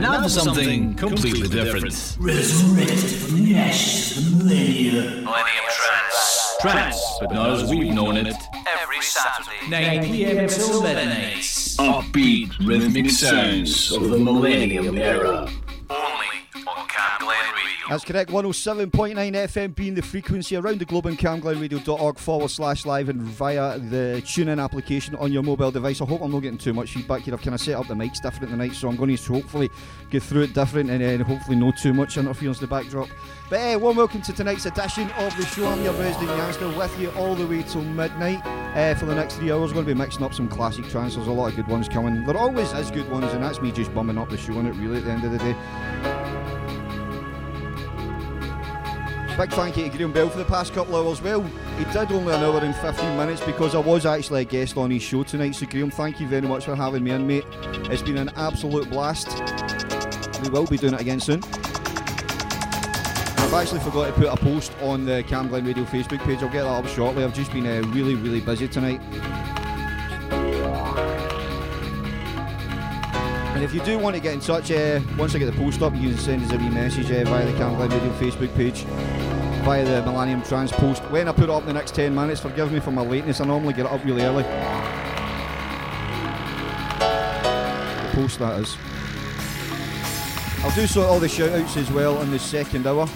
[0.00, 2.16] And now for something completely different.
[2.18, 5.24] Resurrected from the ashes of the millennium.
[5.24, 6.56] Millennium Trance.
[6.62, 8.34] Trance, but not as we've known it.
[8.80, 9.68] Every Saturday.
[9.68, 10.38] 9 p.m.
[10.38, 11.42] until midnight.
[11.42, 15.50] Upbeat, rhythmic sounds of the millennium era.
[17.90, 18.30] That's correct.
[18.30, 23.80] 107.9 FM being the frequency around the globe and camglenradio.org forward slash live and via
[23.80, 26.00] the TuneIn application on your mobile device.
[26.00, 27.34] I hope I'm not getting too much feedback here.
[27.34, 29.70] I've kind of set up the mics different tonight, so I'm going to hopefully
[30.08, 33.08] get through it different and uh, hopefully no too much interference in the backdrop.
[33.48, 35.66] But uh, warm welcome to tonight's edition of the show.
[35.66, 38.40] I'm your resident Yanzta with you all the way till midnight.
[38.76, 41.16] Uh, for the next three hours, we're going to be mixing up some classic trance.
[41.16, 42.24] There's a lot of good ones coming.
[42.24, 44.76] There always is good ones, and that's me just bumming up the show on it,
[44.76, 46.19] really, at the end of the day.
[49.40, 51.22] Big thank you to Graham Bell for the past couple of hours.
[51.22, 51.40] Well,
[51.78, 54.90] he did only an hour and 15 minutes because I was actually a guest on
[54.90, 55.52] his show tonight.
[55.52, 57.46] So, Graham, thank you very much for having me in, mate.
[57.90, 59.28] It's been an absolute blast.
[60.42, 61.42] We will be doing it again soon.
[63.38, 66.42] I've actually forgot to put a post on the Cam Glen Radio Facebook page.
[66.42, 67.24] I'll get that up shortly.
[67.24, 69.00] I've just been uh, really, really busy tonight.
[73.60, 75.82] And if you do want to get in touch, uh, once I get the post
[75.82, 78.56] up, you can send us a wee message uh, via the Cam Glen Radio Facebook
[78.56, 78.84] page,
[79.64, 81.02] via the Millennium Trance post.
[81.10, 83.38] When I put it up in the next 10 minutes, forgive me for my lateness,
[83.38, 84.44] I normally get it up really early.
[84.44, 84.48] The
[88.14, 88.78] post, that is.
[90.64, 93.06] I'll do so all the shout outs as well in the second hour,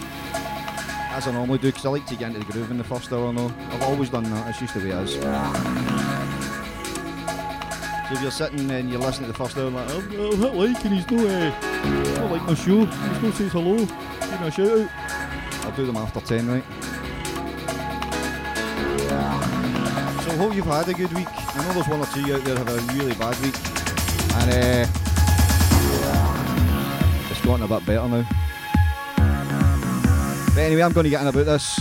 [1.14, 3.10] as I normally do, because I like to get into the groove in the first
[3.14, 3.32] hour.
[3.32, 5.93] No, I've always done that, it's just the way it is.
[8.08, 10.54] So if you're sitting and you're listening to the first hour like, I'm, I'm not
[10.54, 11.50] liking he's no, uh,
[12.20, 14.90] not like my show, he's no says hello, give me a shout out.
[15.64, 16.64] I'll do them after 10, right?
[20.22, 21.28] So I hope you've had a good week.
[21.30, 23.54] I know there's one or two out there have a really bad week.
[24.36, 24.86] And uh,
[27.30, 28.26] it's gotten a bit better now.
[30.54, 31.80] But anyway, I'm going to get in about this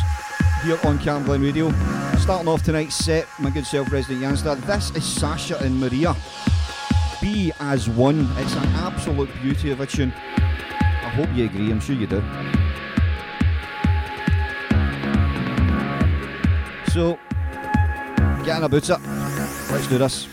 [0.64, 1.70] here on Cam Radio.
[2.24, 4.56] Starting off tonight's set, my good self resident Yanzta.
[4.66, 6.16] This is Sasha and Maria.
[7.22, 8.32] Be as one.
[8.38, 10.14] It's an absolute beauty of a tune.
[10.38, 12.22] I hope you agree, I'm sure you do.
[16.94, 17.20] So,
[18.46, 19.00] getting about it.
[19.70, 20.33] Let's do this.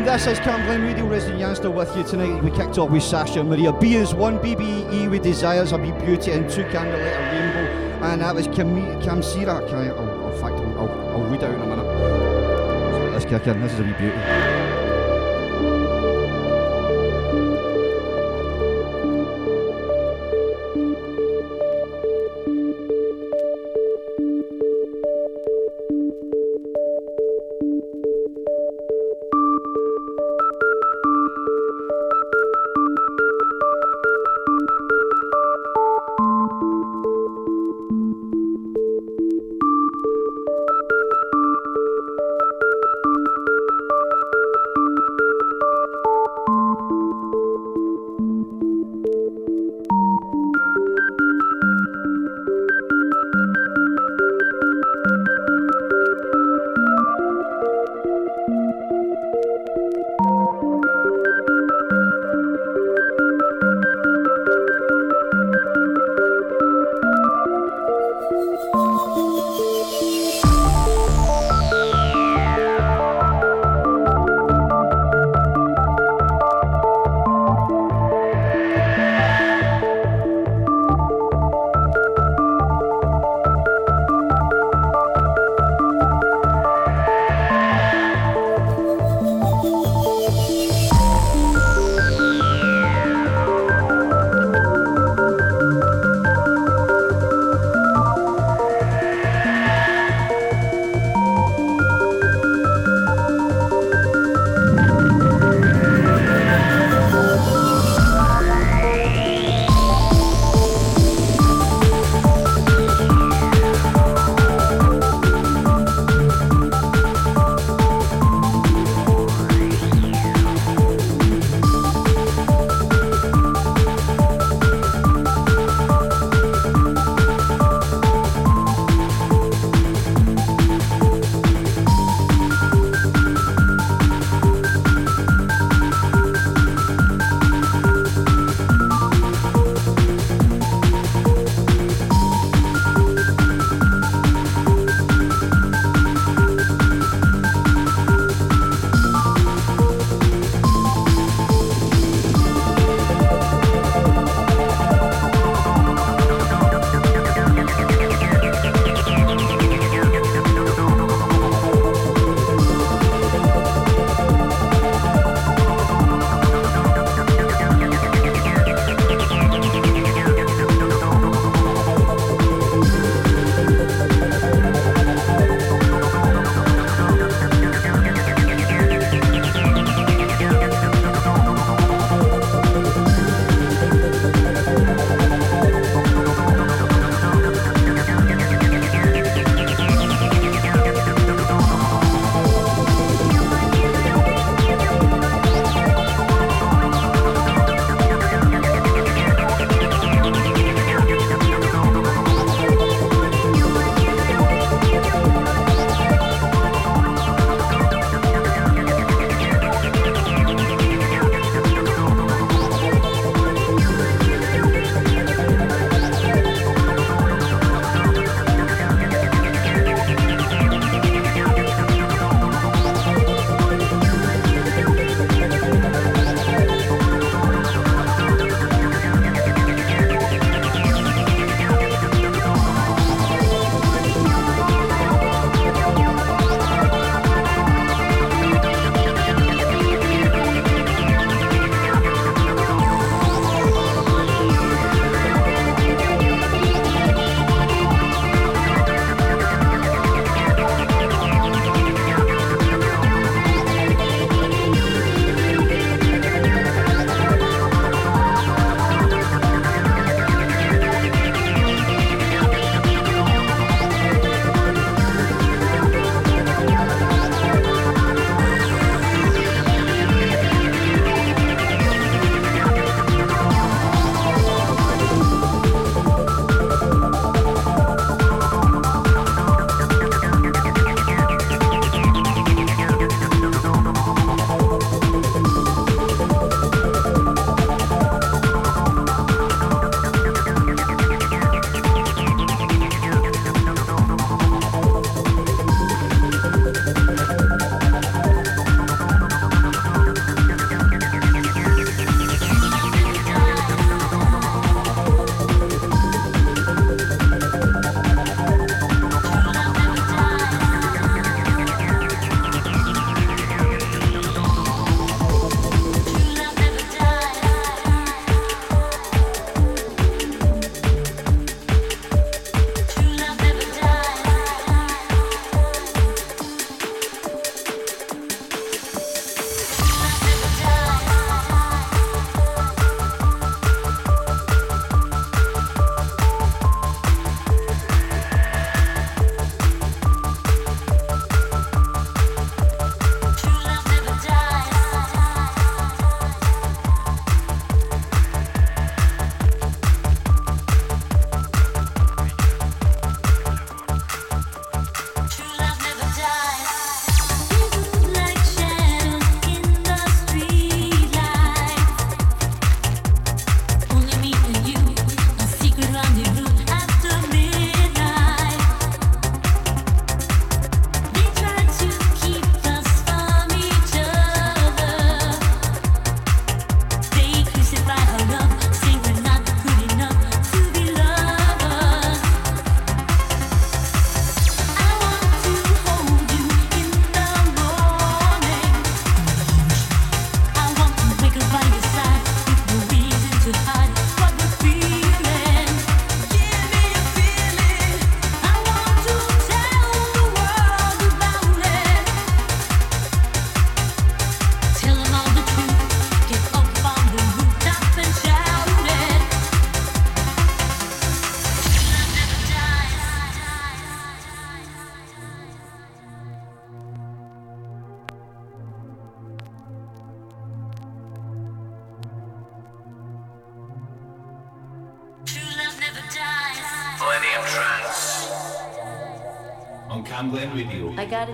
[0.00, 0.04] FM.
[0.04, 2.42] This is Cam Glen Radio, Resident Yanzta with you tonight.
[2.42, 3.72] We kicked off with Sasha Maria.
[3.72, 8.06] Be As One, BBE with Desires, a Be Beauty, and two Candlelight Rainbow.
[8.06, 9.66] And that was Cam, Cam Sira.
[9.68, 12.92] Can I, oh, in fact, I'll, I'll, read out in a minute.
[12.92, 13.60] So let's kick in.
[13.60, 14.59] This is a Be Beauty.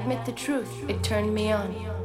[0.07, 1.96] Admit the truth, it turned me on.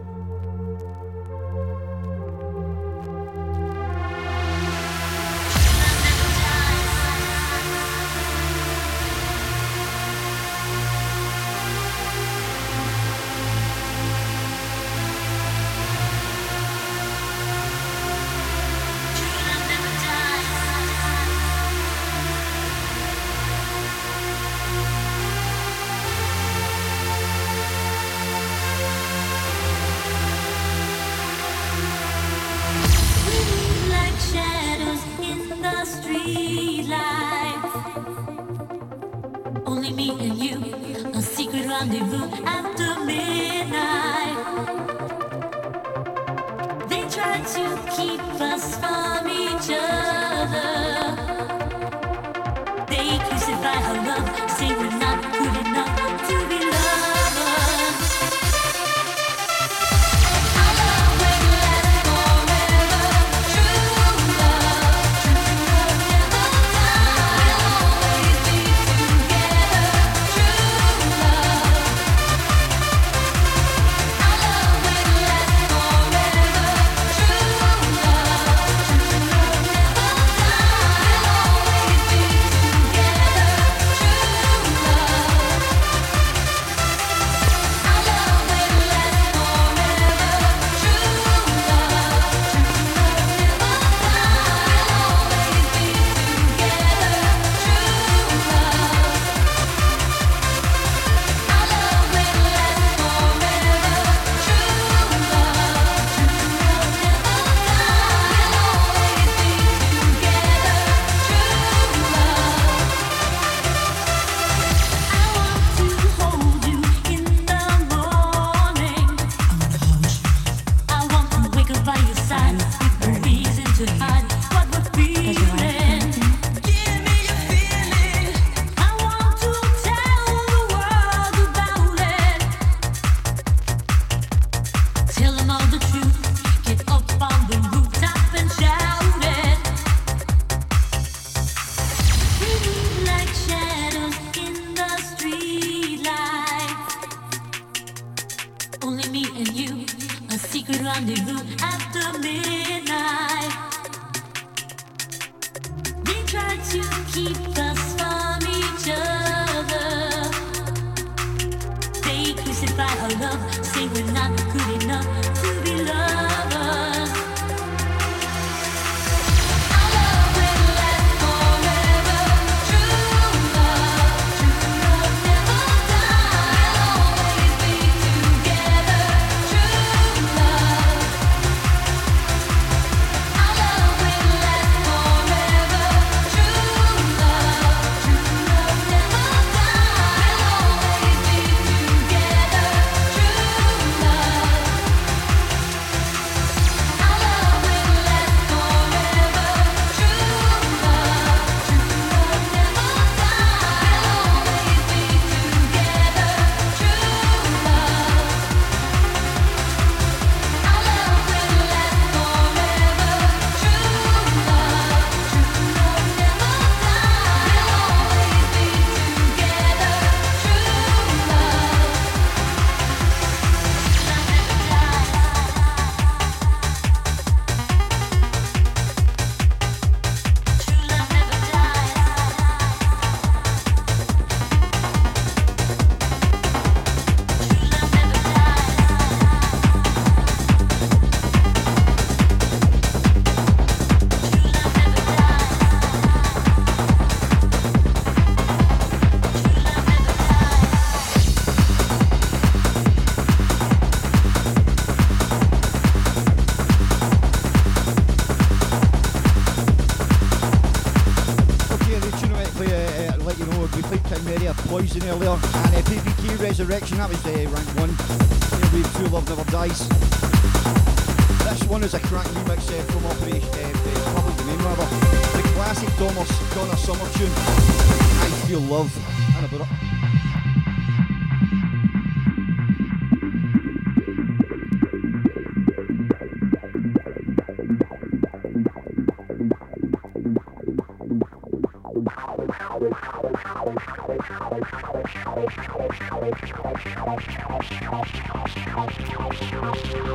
[299.62, 300.11] Thank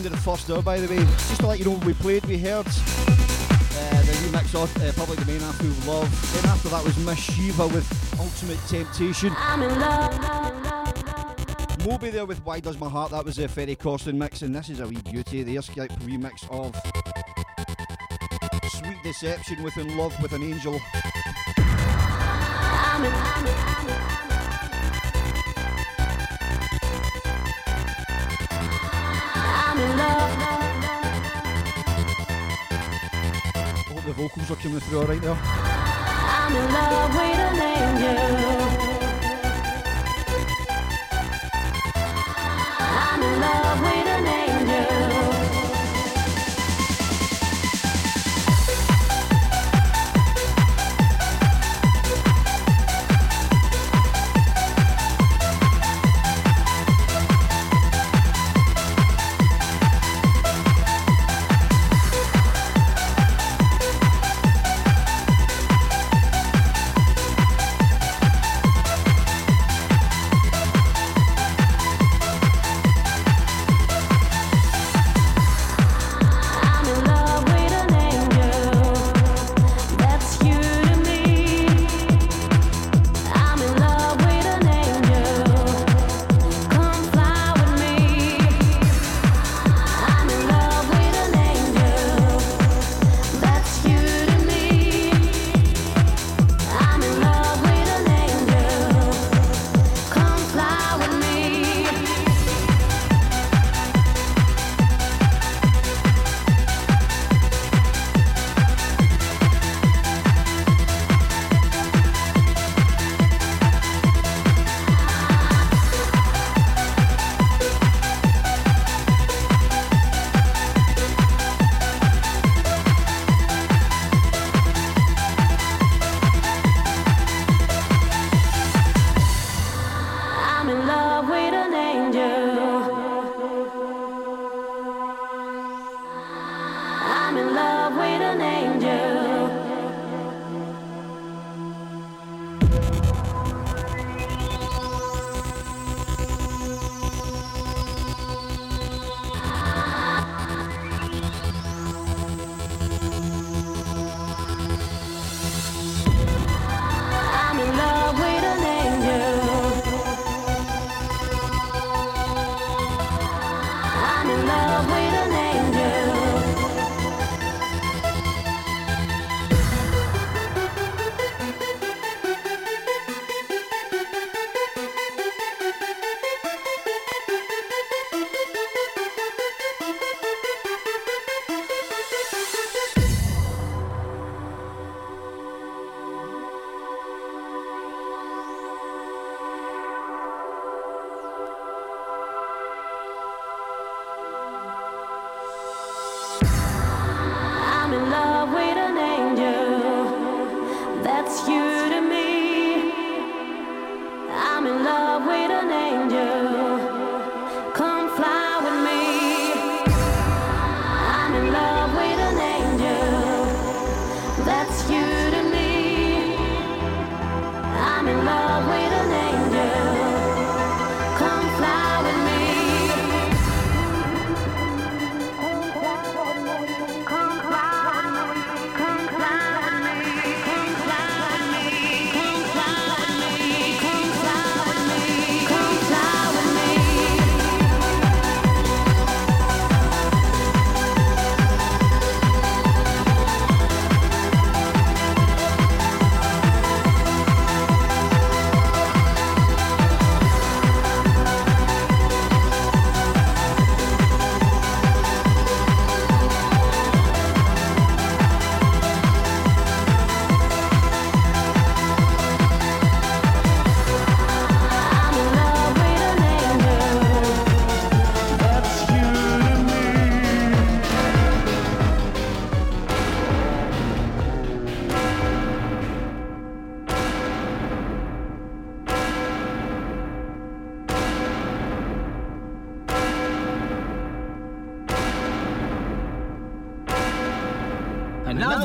[0.00, 1.04] end of the first hour, by the way.
[1.04, 5.18] Just to let you know, we played, we heard uh, the remix of uh, Public
[5.18, 6.32] Domain after Love.
[6.34, 7.86] Then after that was Miss Shiva with
[8.18, 9.34] Ultimate Temptation.
[9.36, 10.18] I'm in love.
[11.86, 13.10] Moby there with Why Does My Heart.
[13.10, 15.42] That was a Ferry Corsten mix, and this is a wee beauty.
[15.42, 16.74] The Skype remix of
[18.70, 20.80] Sweet Deception with In Love with an Angel.
[21.58, 24.29] I'm in, I'm in,
[34.28, 35.34] Through alright there.
[35.34, 38.99] I'm in love with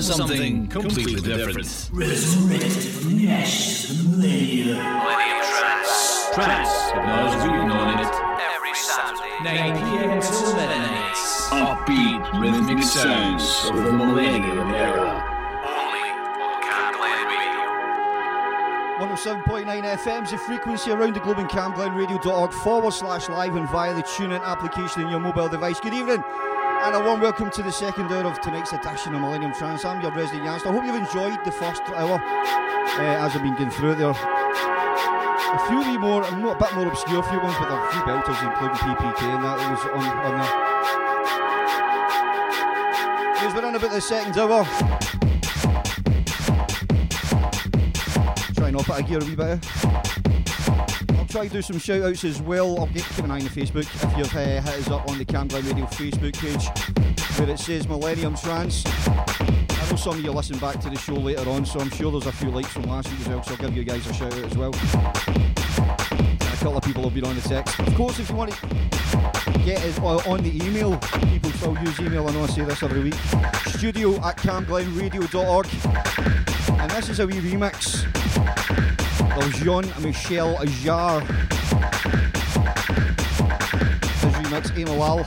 [0.05, 1.89] something completely different.
[1.91, 4.77] Resurrected from the ashes of the millennium.
[4.77, 6.29] Millennium Trance.
[6.33, 8.13] Trance, as we've known it.
[8.53, 9.43] Every Saturday.
[9.43, 10.21] 9 p.m.
[10.21, 11.15] till midnight.
[11.49, 15.23] Upbeat rhythmic sounds of the millennium era.
[15.65, 16.09] Only
[16.43, 17.65] on Camglen Radio.
[19.15, 24.03] 107.9 FM's the frequency around the globe and camglenradio.org forward slash live and via the
[24.03, 25.79] TuneIn application in your mobile device.
[25.79, 26.23] Good evening
[26.85, 29.83] and a warm welcome to the second hour of tonight's edition of Millennium Trance.
[29.85, 30.67] I'm your resident Yanzta.
[30.67, 34.11] I hope you've enjoyed the first hour uh, as I've been going through it there.
[34.11, 38.37] A few wee more, a bit more obscure a few ones, but a few belters
[38.37, 40.51] including PPK and that was on, on there.
[43.55, 44.63] We're in about the second hour.
[48.53, 50.04] Try and up it a gear a wee bit.
[51.35, 52.79] Try to do some shout outs as well.
[52.79, 55.17] I'll get keep an eye on the Facebook if you've uh, hit us up on
[55.17, 58.85] the Camglen Radio Facebook page where it says Millennium Trance.
[58.85, 62.09] I know some of you listen back to the show later on, so I'm sure
[62.09, 64.13] there's a few likes from last week as well, so I'll give you guys a
[64.13, 64.71] shout out as well.
[64.71, 67.79] And a couple of people have been on the text.
[67.81, 68.67] Of course, if you want to
[69.65, 70.97] get it uh, on the email,
[71.33, 73.15] people still use email, I know I say this every week.
[73.65, 75.67] Studio at camglenradio.org.
[76.79, 78.04] And this is a wee remix
[79.37, 81.21] of Jean Michel Jarre.
[84.21, 85.25] His remix, I.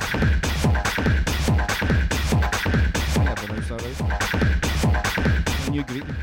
[5.71, 6.17] New greeting.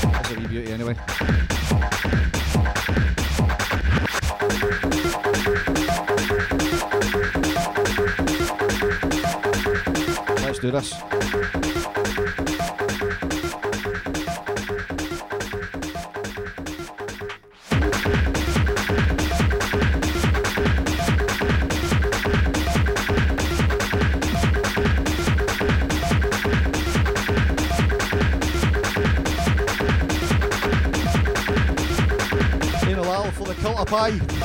[0.00, 0.94] That's a wee beauty anyway.
[10.44, 11.67] Let's do this.
[33.88, 34.37] For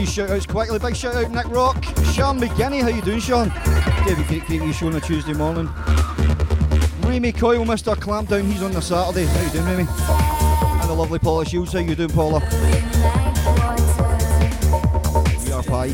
[0.00, 0.78] these shout outs quickly.
[0.78, 3.52] Big shout out Nick Rock, Sean McGinney, how you doing Sean?
[4.06, 5.68] David Great you show on a Tuesday morning.
[7.02, 7.94] Remy Coyle, Mr.
[7.94, 9.26] Clampdown, he's on the Saturday.
[9.26, 9.86] How you doing Remy?
[10.80, 12.40] And the lovely Paula Shields, how you doing Paula?
[15.44, 15.88] We are pie.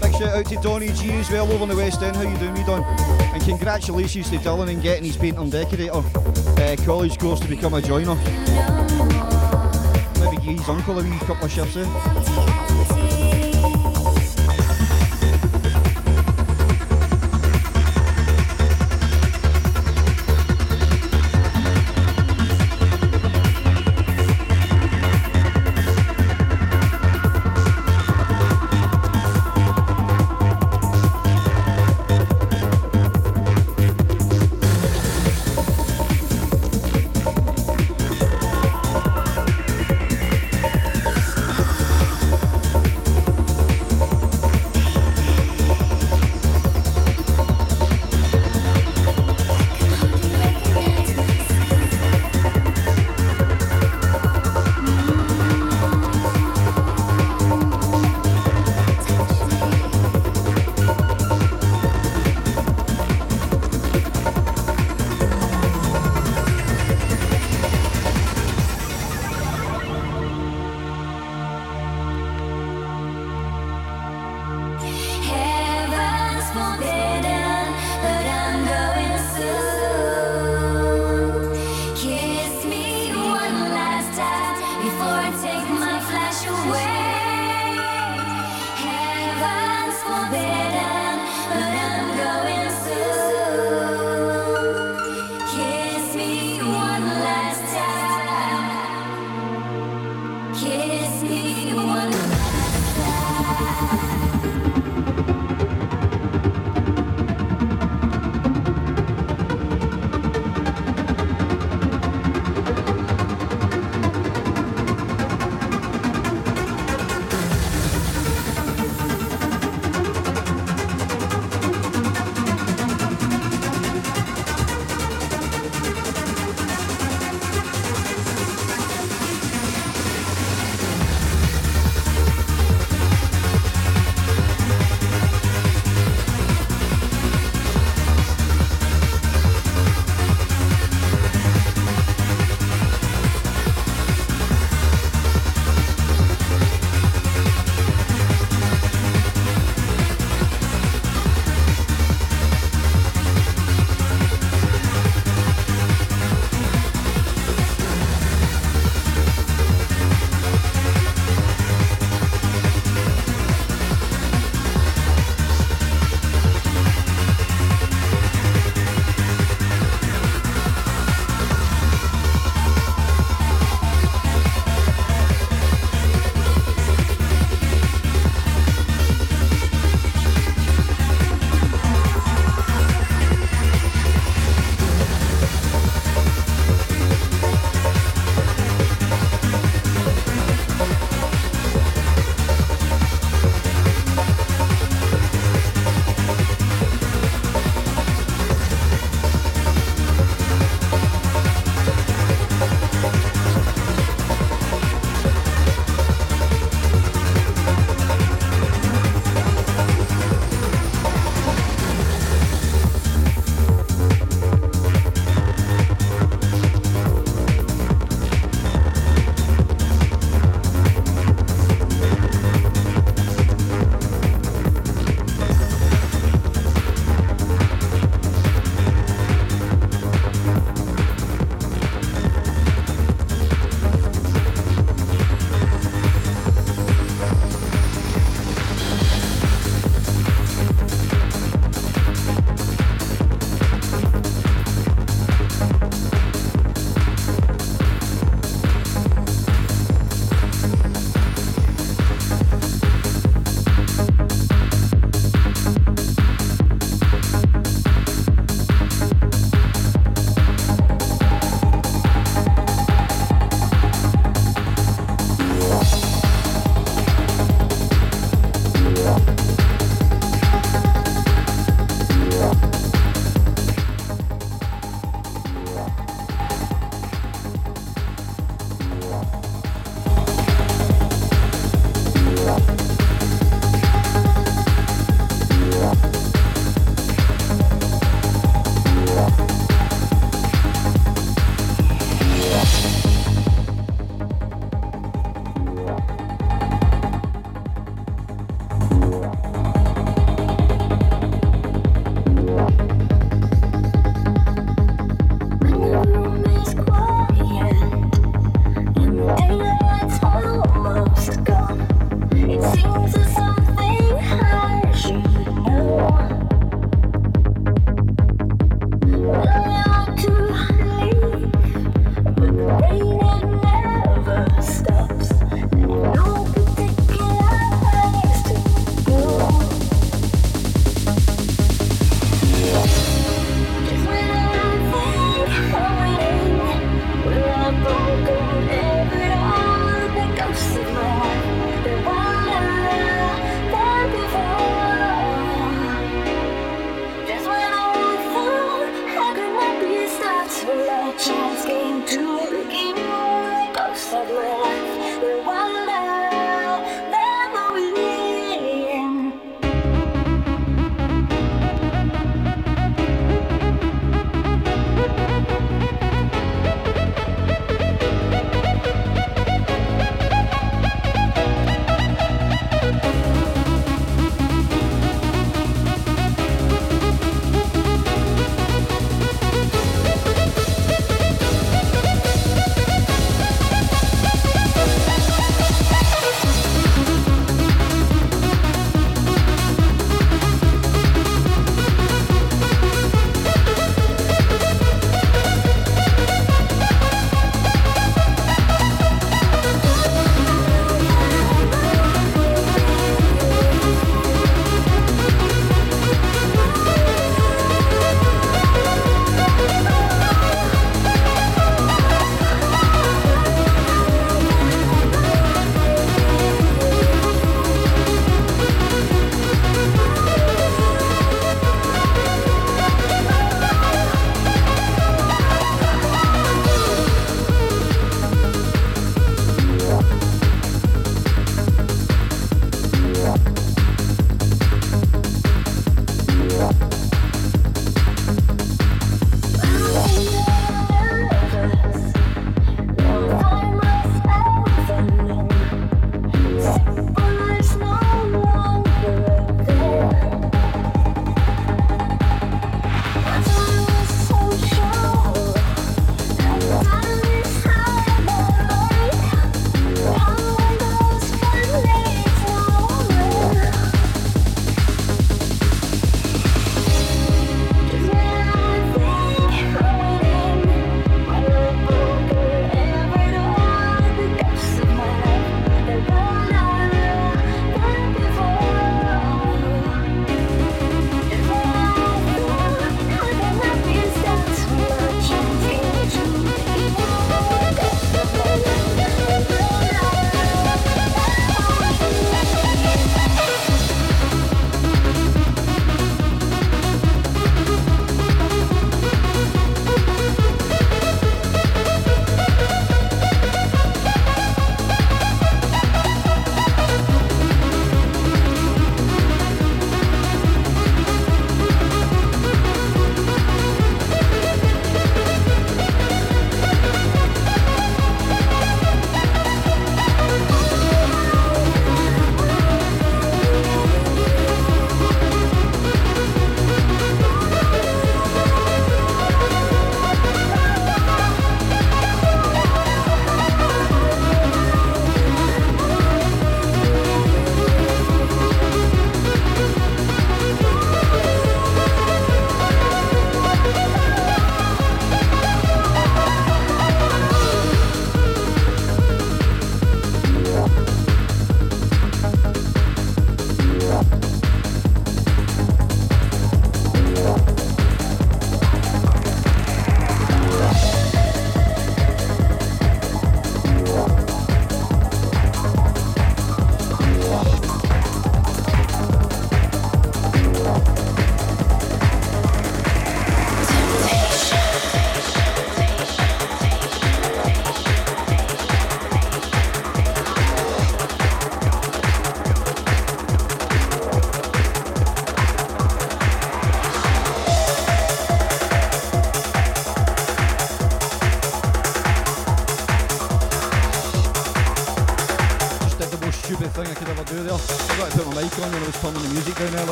[0.00, 2.16] Big shout out to Donny G as well over in the West End.
[2.16, 2.82] How you doing, me Don?
[2.82, 6.02] And congratulations to Dylan in getting his painter and decorator
[6.66, 8.14] uh, college course to become a joiner.
[10.18, 12.65] Maybe give his uncle a wee couple of shifts eh?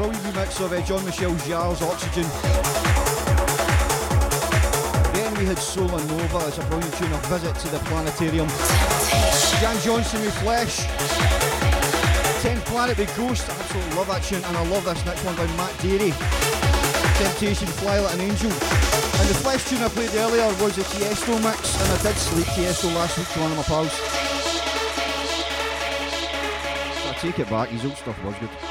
[0.00, 2.24] Brilliant remix of uh, John Michel Jarre's Oxygen.
[5.12, 8.48] Then we had Solar Nova, a brilliant tune, a visit to the planetarium.
[9.60, 10.88] Jan Johnston with Flesh.
[12.40, 15.36] 10th Planet with Ghost, I absolutely love that tune, and I love this next one
[15.36, 16.16] by Matt Darey.
[17.20, 18.50] Temptation, Fly Like an Angel.
[18.50, 22.46] And the Flesh tune I played earlier was a Tiesto mix, and I did sleep
[22.56, 23.92] Tiesto last week to one of my pals.
[26.96, 28.69] So I take it back, his old stuff was good.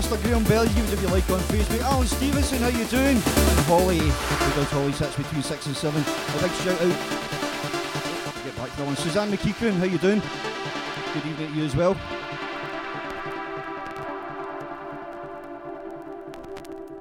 [0.00, 0.16] Mr.
[0.22, 1.82] Graham if you like on Facebook.
[1.82, 3.16] Alan Stevenson, how you doing?
[3.16, 6.00] And Holly, does Holly sits between six and seven.
[6.00, 6.96] A big shout out.
[8.42, 8.96] Get back to that one.
[8.96, 10.22] Suzanne McKeegan, how you doing?
[11.12, 11.94] Good evening to you as well.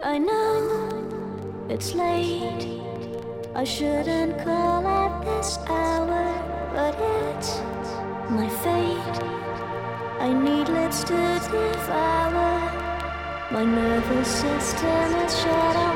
[0.04, 2.82] I know it's late.
[3.56, 4.69] I shouldn't call
[13.60, 15.89] My nervous system is shut on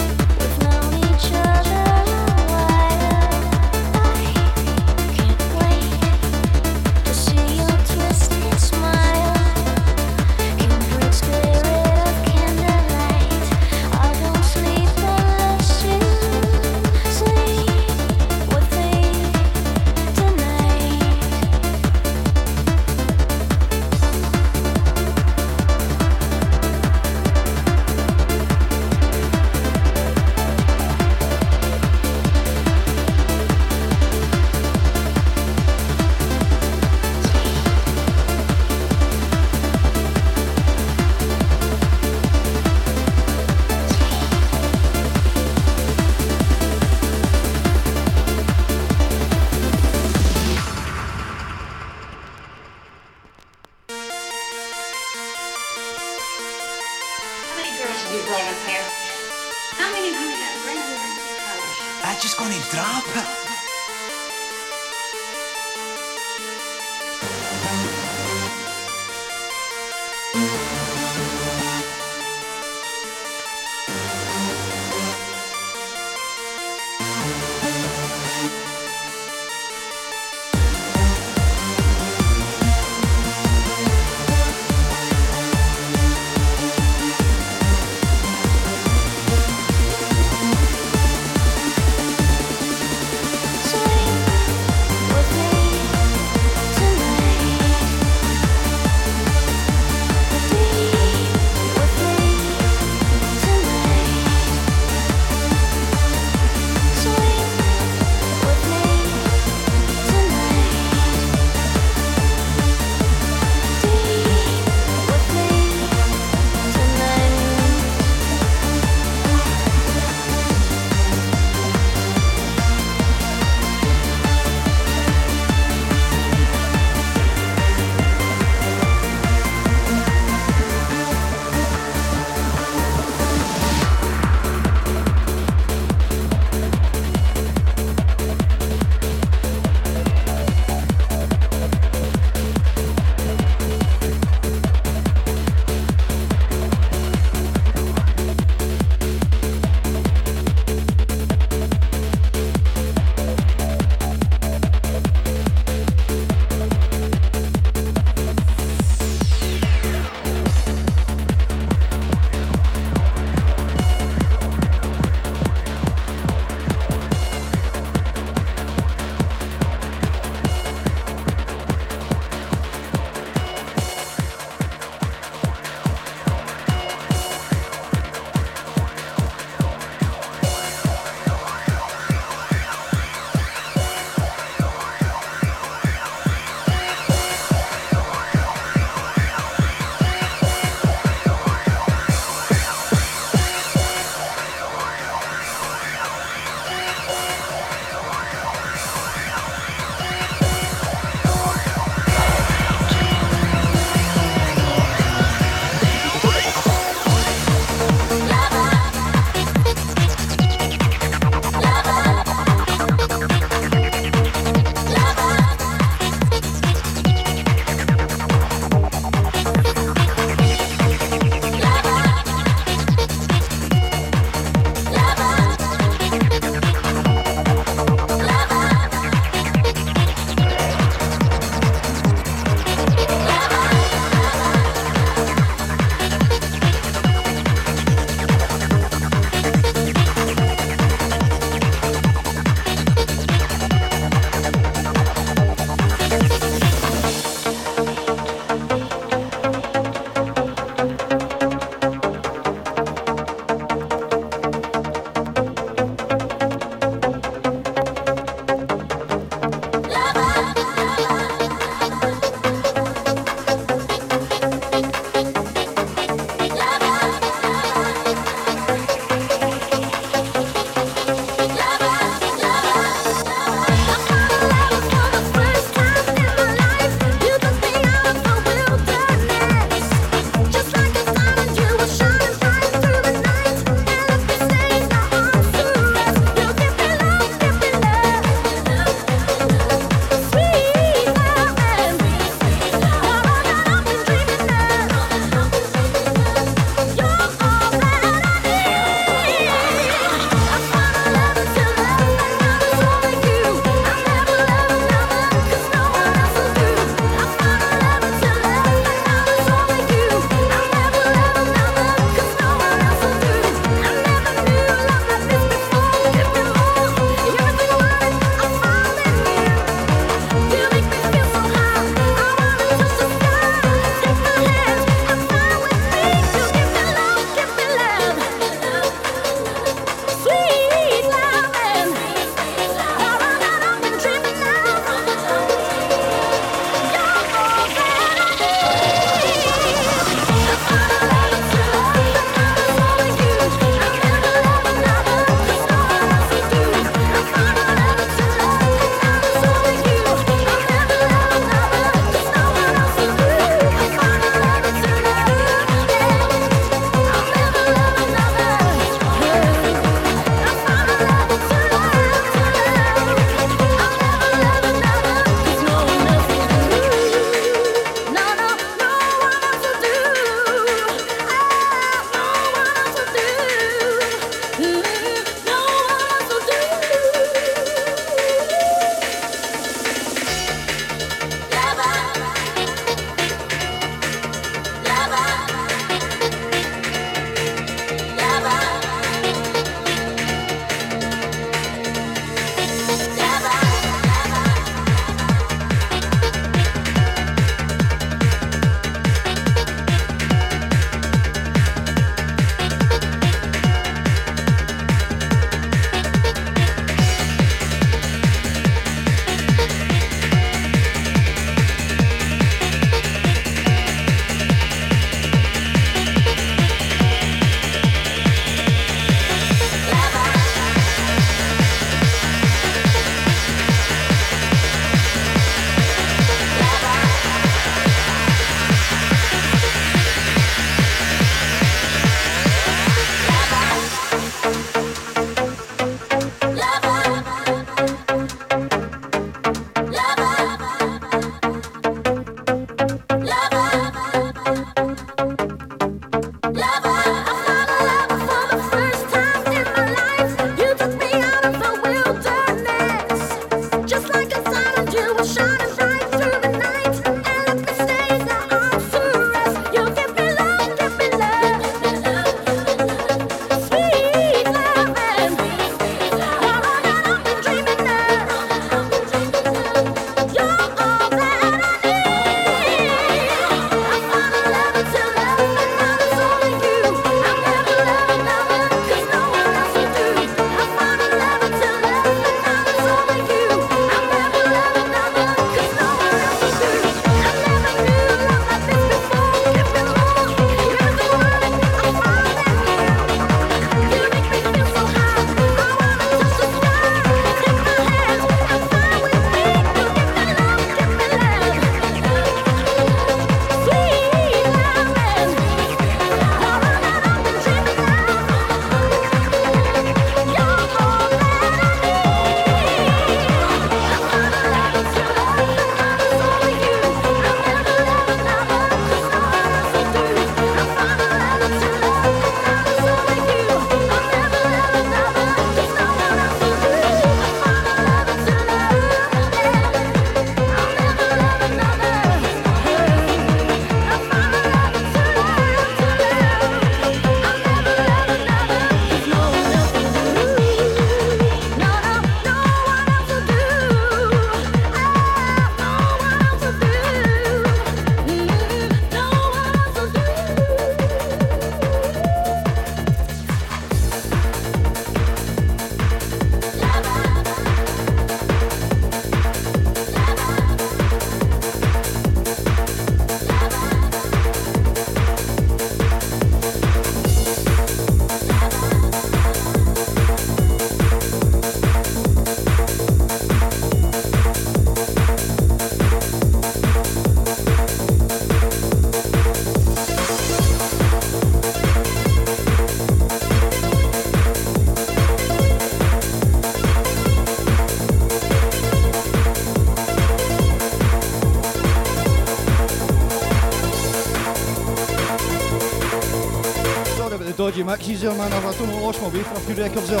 [597.52, 598.32] dodgy mixes there, man.
[598.32, 600.00] I've, I don't know, lost my way for a few records there.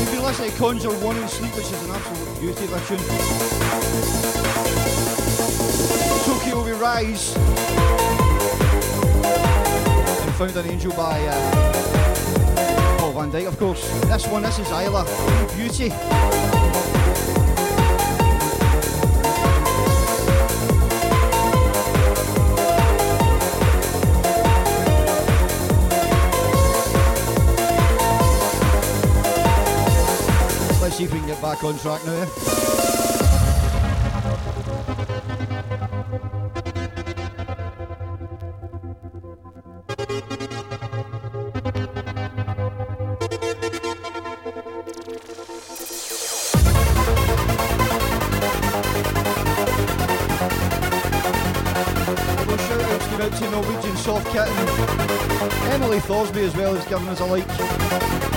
[0.00, 2.80] You've been listening to Conjure 1 in Sleep, which is an absolute beauty of a
[2.86, 2.98] tune.
[6.24, 7.36] Tokyo We Rise.
[10.26, 13.88] And Found an Angel by uh, Paul van Dyk, of course.
[14.06, 15.04] This one, this is Isla.
[15.54, 16.37] Beauty.
[31.58, 32.12] Back on track now.
[32.12, 32.26] eh?
[53.50, 54.52] Norwegian Soft Kitten.
[55.72, 58.27] Emily Thorsby as well is giving us a like.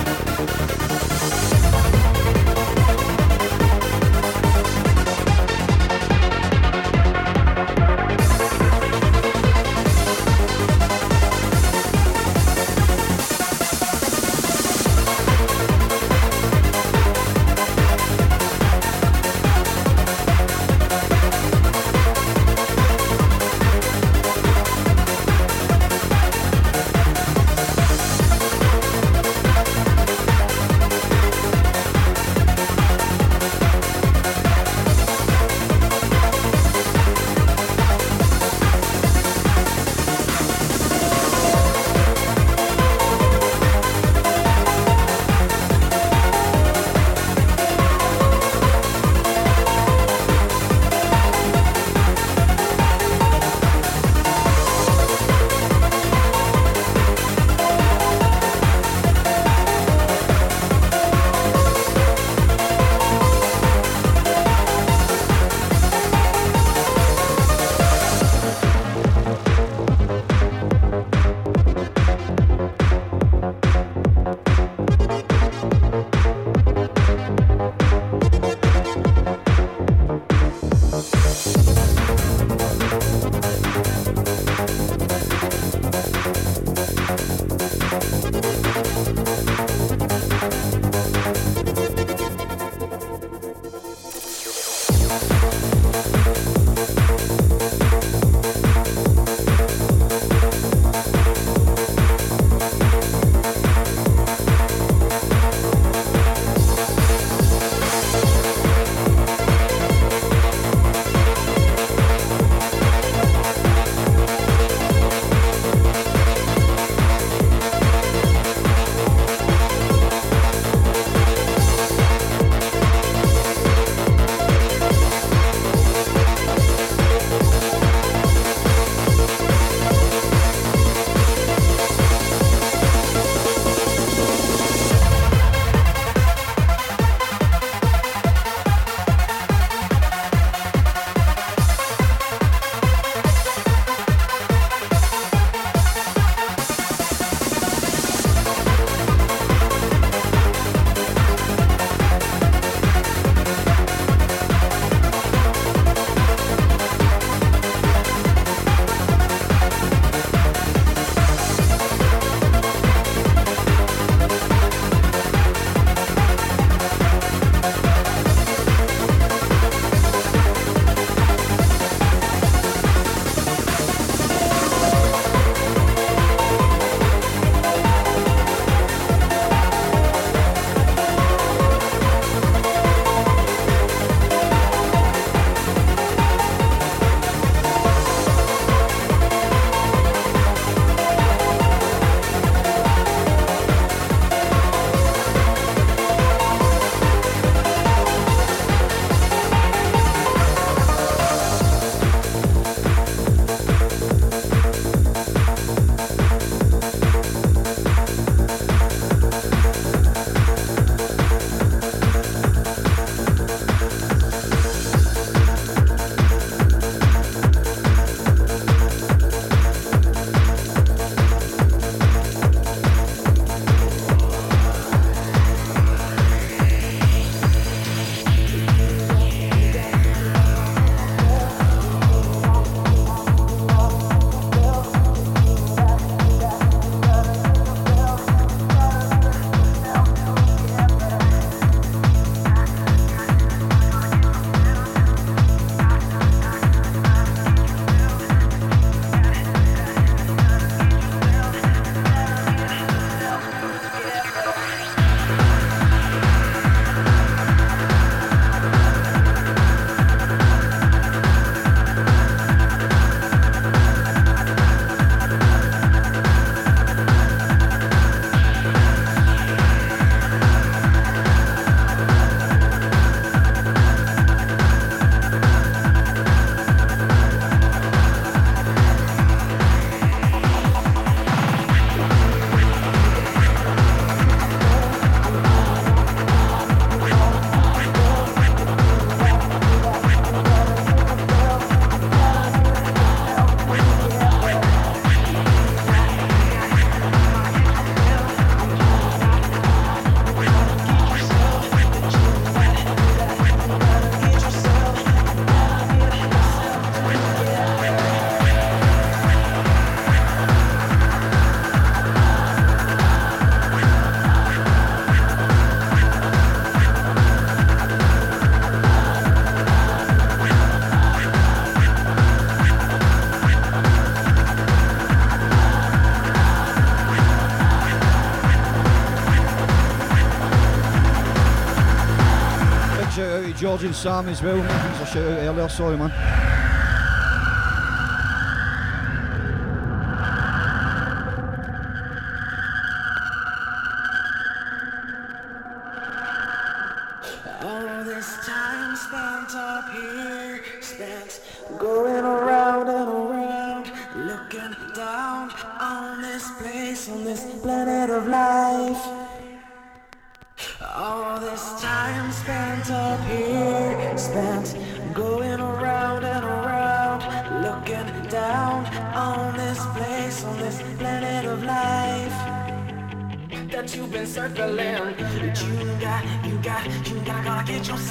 [333.82, 334.62] Agent Sam as well.
[334.62, 335.68] He's a shout out earlier.
[335.68, 336.12] Sorry, man.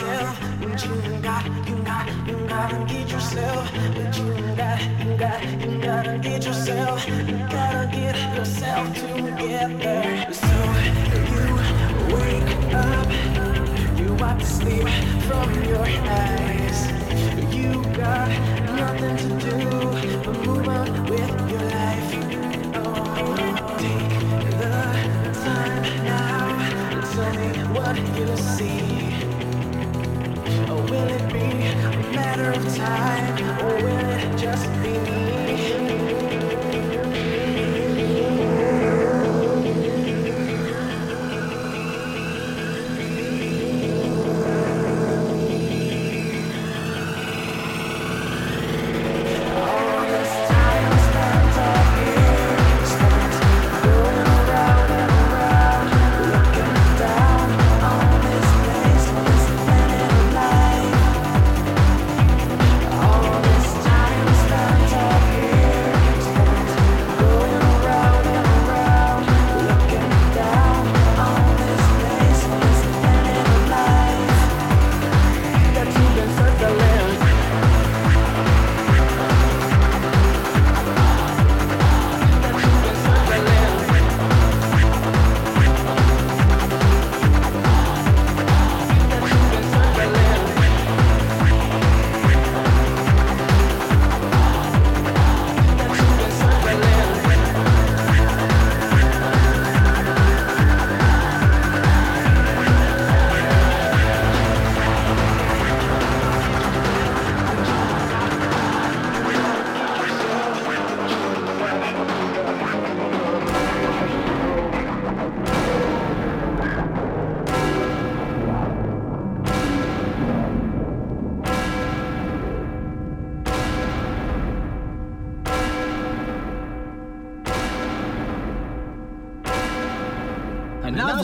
[0.01, 0.39] Yourself.
[0.61, 3.71] But you got, you got, you gotta get yourself.
[3.95, 7.07] But you got, you got, you gotta get yourself.
[7.07, 10.33] You gotta get yourself together.
[10.33, 10.57] So
[11.31, 11.43] you
[12.15, 13.09] wake up,
[13.99, 14.87] you wipe the sleep
[15.27, 16.79] from your eyes.
[17.55, 18.29] You got
[18.75, 19.59] nothing to do
[20.23, 22.09] but move on with your life.
[22.75, 23.35] Oh,
[23.77, 24.13] take
[24.59, 24.73] the
[25.43, 26.59] time now
[26.91, 28.80] and tell me what you see.
[31.01, 34.10] Will it be a matter of time, oh,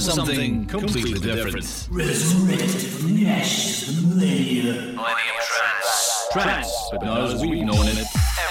[0.06, 1.88] now something completely different.
[1.90, 4.74] Resurrected from the ashes of millennia.
[4.74, 6.28] Millennium Trance.
[6.32, 8.06] Trance, but not as we've known it.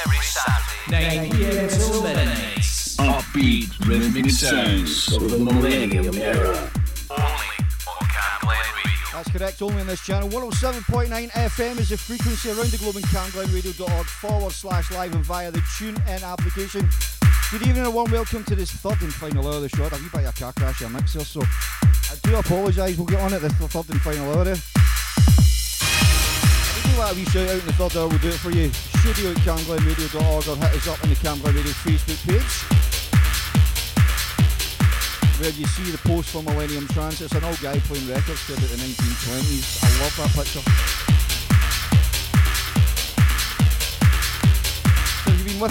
[0.05, 1.29] Every Saturday.
[1.29, 1.69] 9 p.m.
[1.69, 2.59] till midnight.
[2.99, 6.69] Upbeat, rhythmic sounds of the Millennium Era.
[7.11, 7.57] Only
[7.87, 9.07] on Camglen Radio.
[9.13, 10.29] That's correct, only on this channel.
[10.29, 15.53] 107.9 FM is the frequency around the globe and camglenradio.org forward slash live and via
[15.53, 16.89] the TuneIn application.
[17.53, 19.85] Good evening and warm welcome to this third and final hour of the show.
[19.85, 22.97] A wee bit a car crash or mixer, so I do apologise.
[22.99, 24.51] We'll get on it the th- third and final hour.
[24.51, 24.67] If
[26.91, 28.73] you like a wee shout out in the third hour, we'll do it for you.
[28.99, 32.87] Studio at camglenradio.org or hit us up on the Camglen Radio Facebook page
[35.39, 37.21] where you see the post for Millennium Trance.
[37.21, 39.85] It's an old guy playing records from the 1920s.
[39.85, 40.96] I love that picture.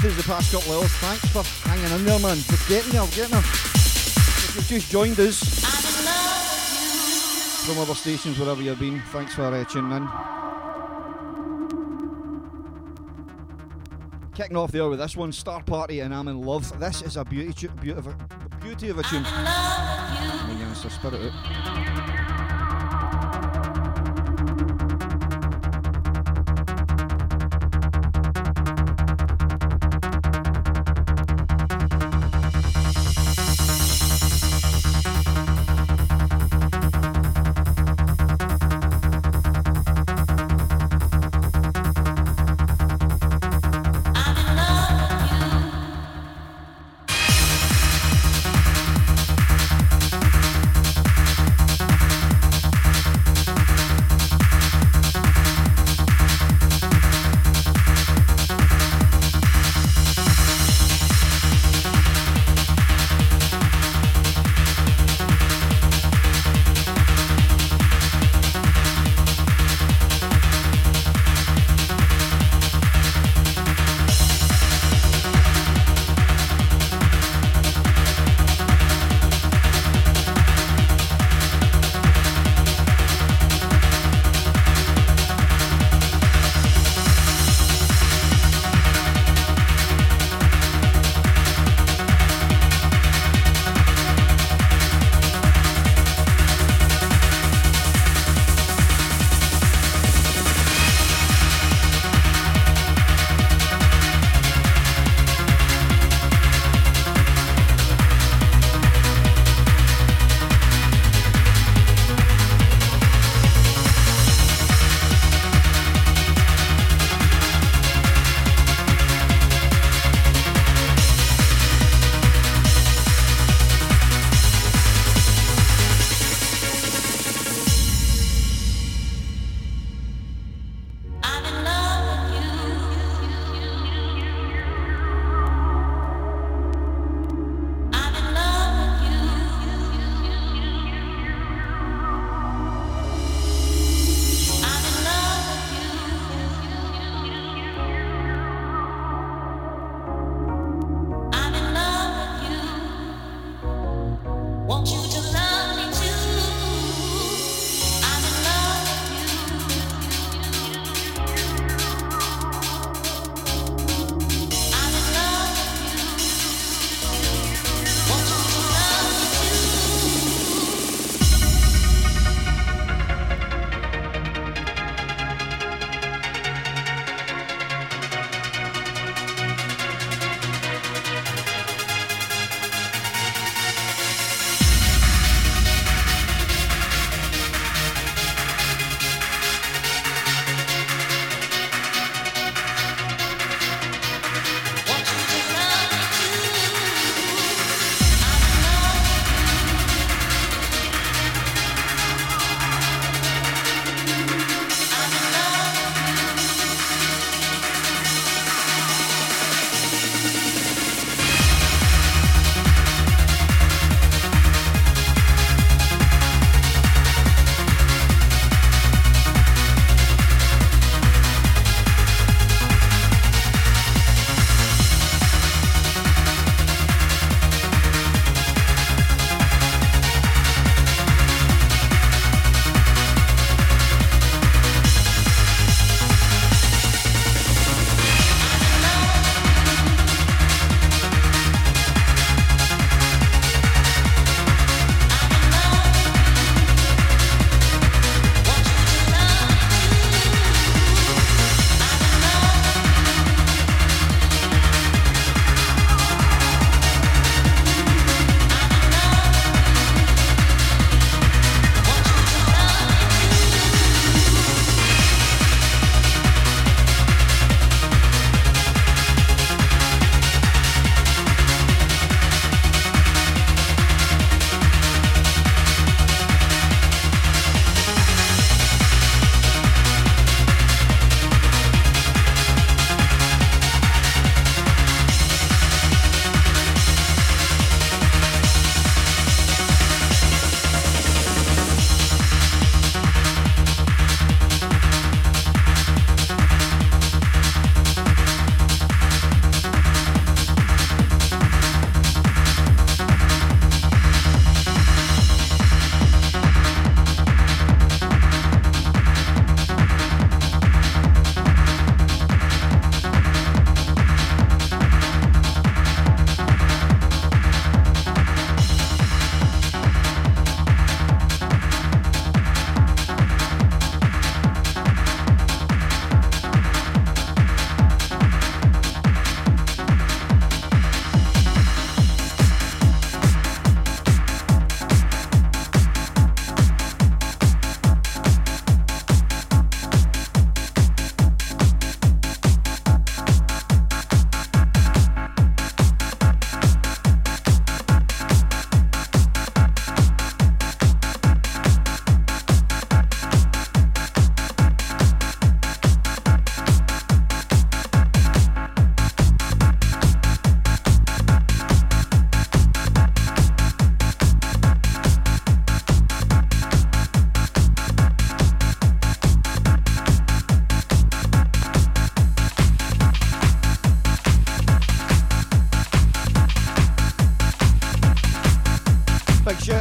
[0.04, 2.38] With us the past couple of hours, thanks for hanging in there, man.
[2.38, 3.40] For getting there, getting there.
[3.40, 5.40] If you've just joined us
[7.66, 10.08] from other stations, wherever you've been, thanks for uh, tuning in.
[14.34, 16.78] Kicking off the hour with this one, Star Party and I'm in Love.
[16.80, 18.14] This is a beauty, tu- beautiful,
[18.62, 19.24] beauty of a tune.
[19.24, 21.75] Let me get this spirit out.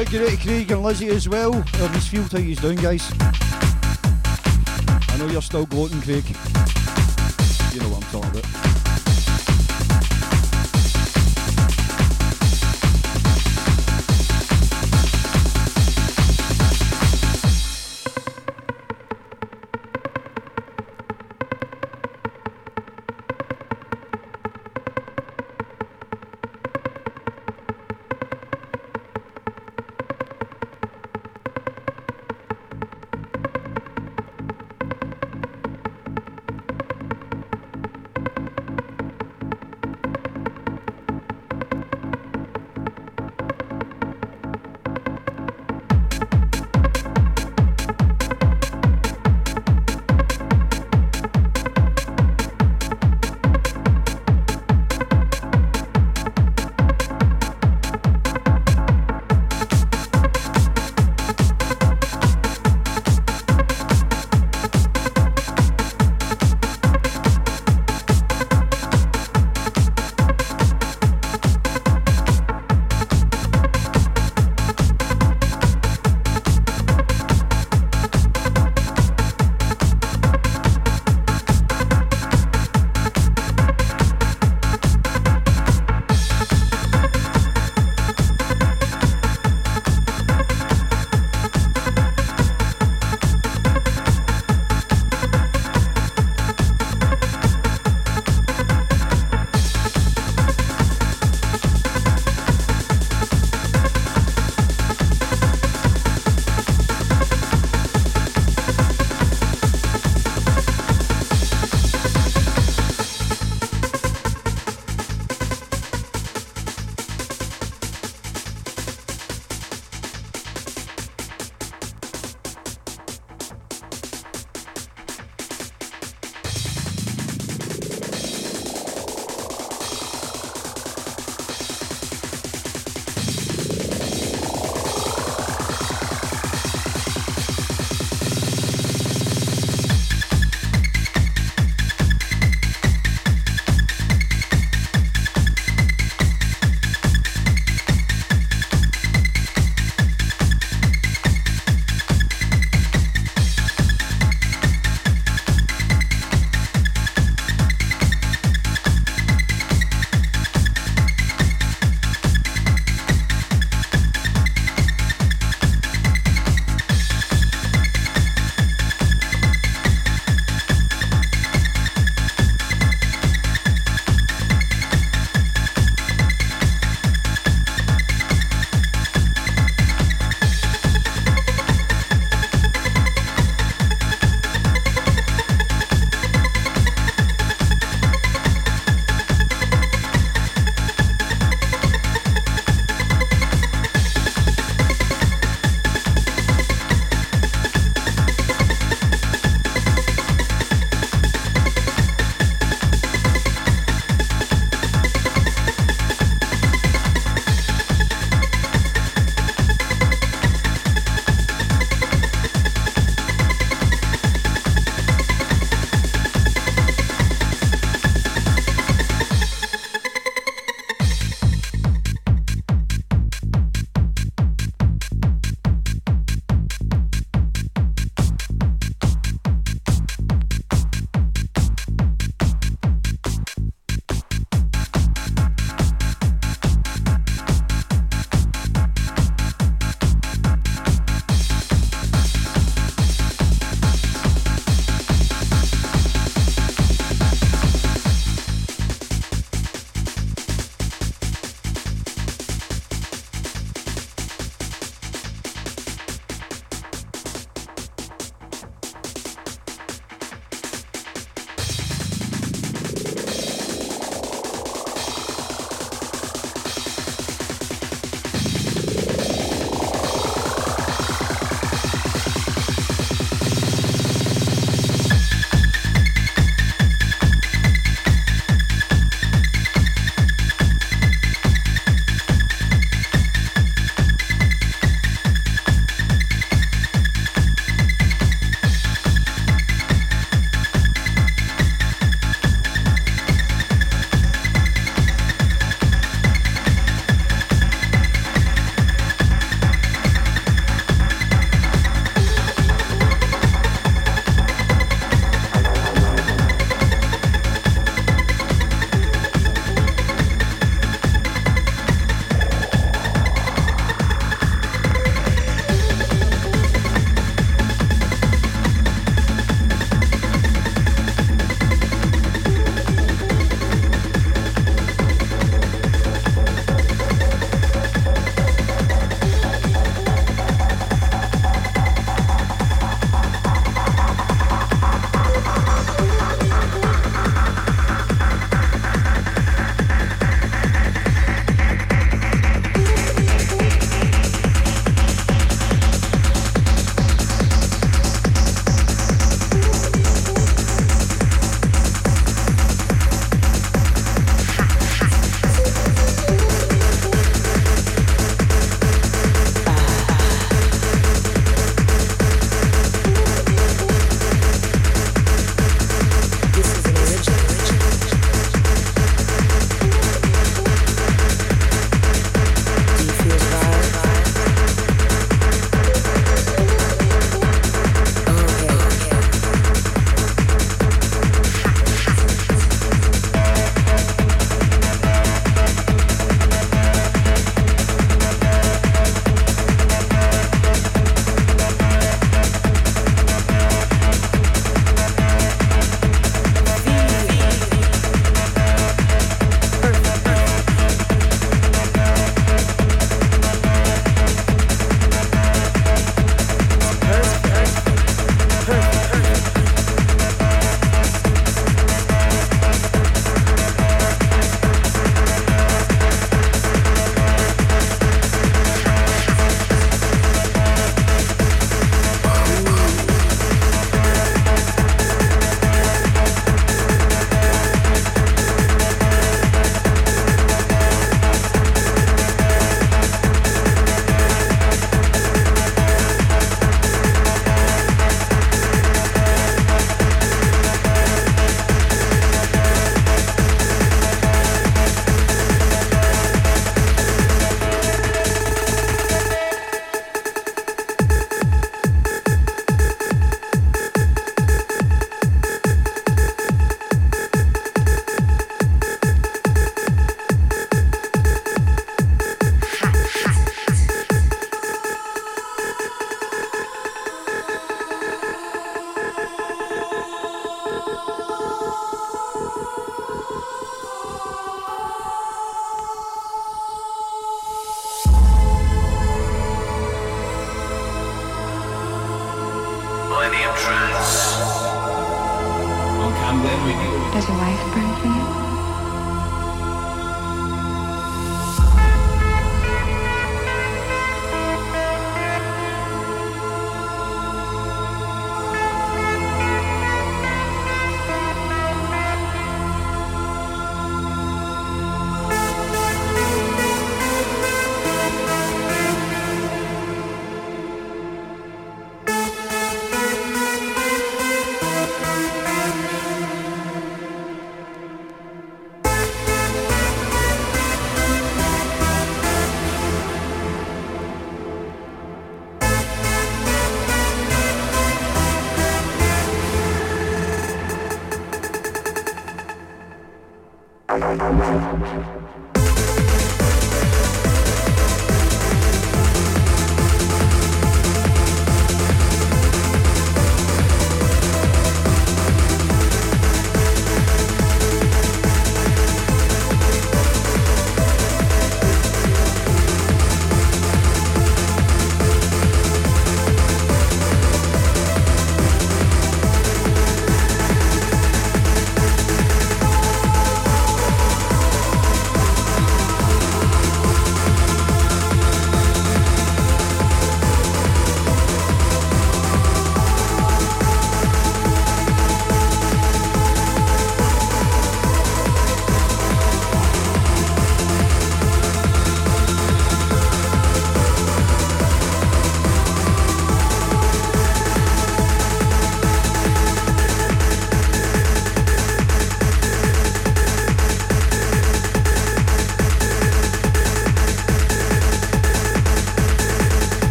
[0.00, 1.52] Out to Craig and Lizzie as well.
[1.52, 3.12] Huddersfield, how you doing, guys?
[5.08, 6.49] I know you're still gloating, Craig.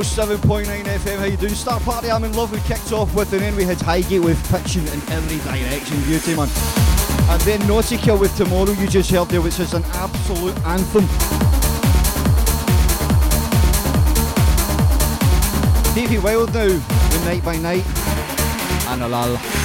[0.00, 1.18] 107.9 FM.
[1.18, 1.54] How you doing?
[1.54, 2.10] Star Party.
[2.10, 2.50] I'm in love.
[2.50, 6.00] We kicked off with, and then we had Hi-Gate with pitching in every direction.
[6.04, 6.48] Beauty man.
[7.28, 8.72] And then Nautica with Tomorrow.
[8.72, 11.06] You just heard there, which is an absolute anthem.
[15.94, 17.84] Davey Wild now with Night by Night
[18.88, 19.61] and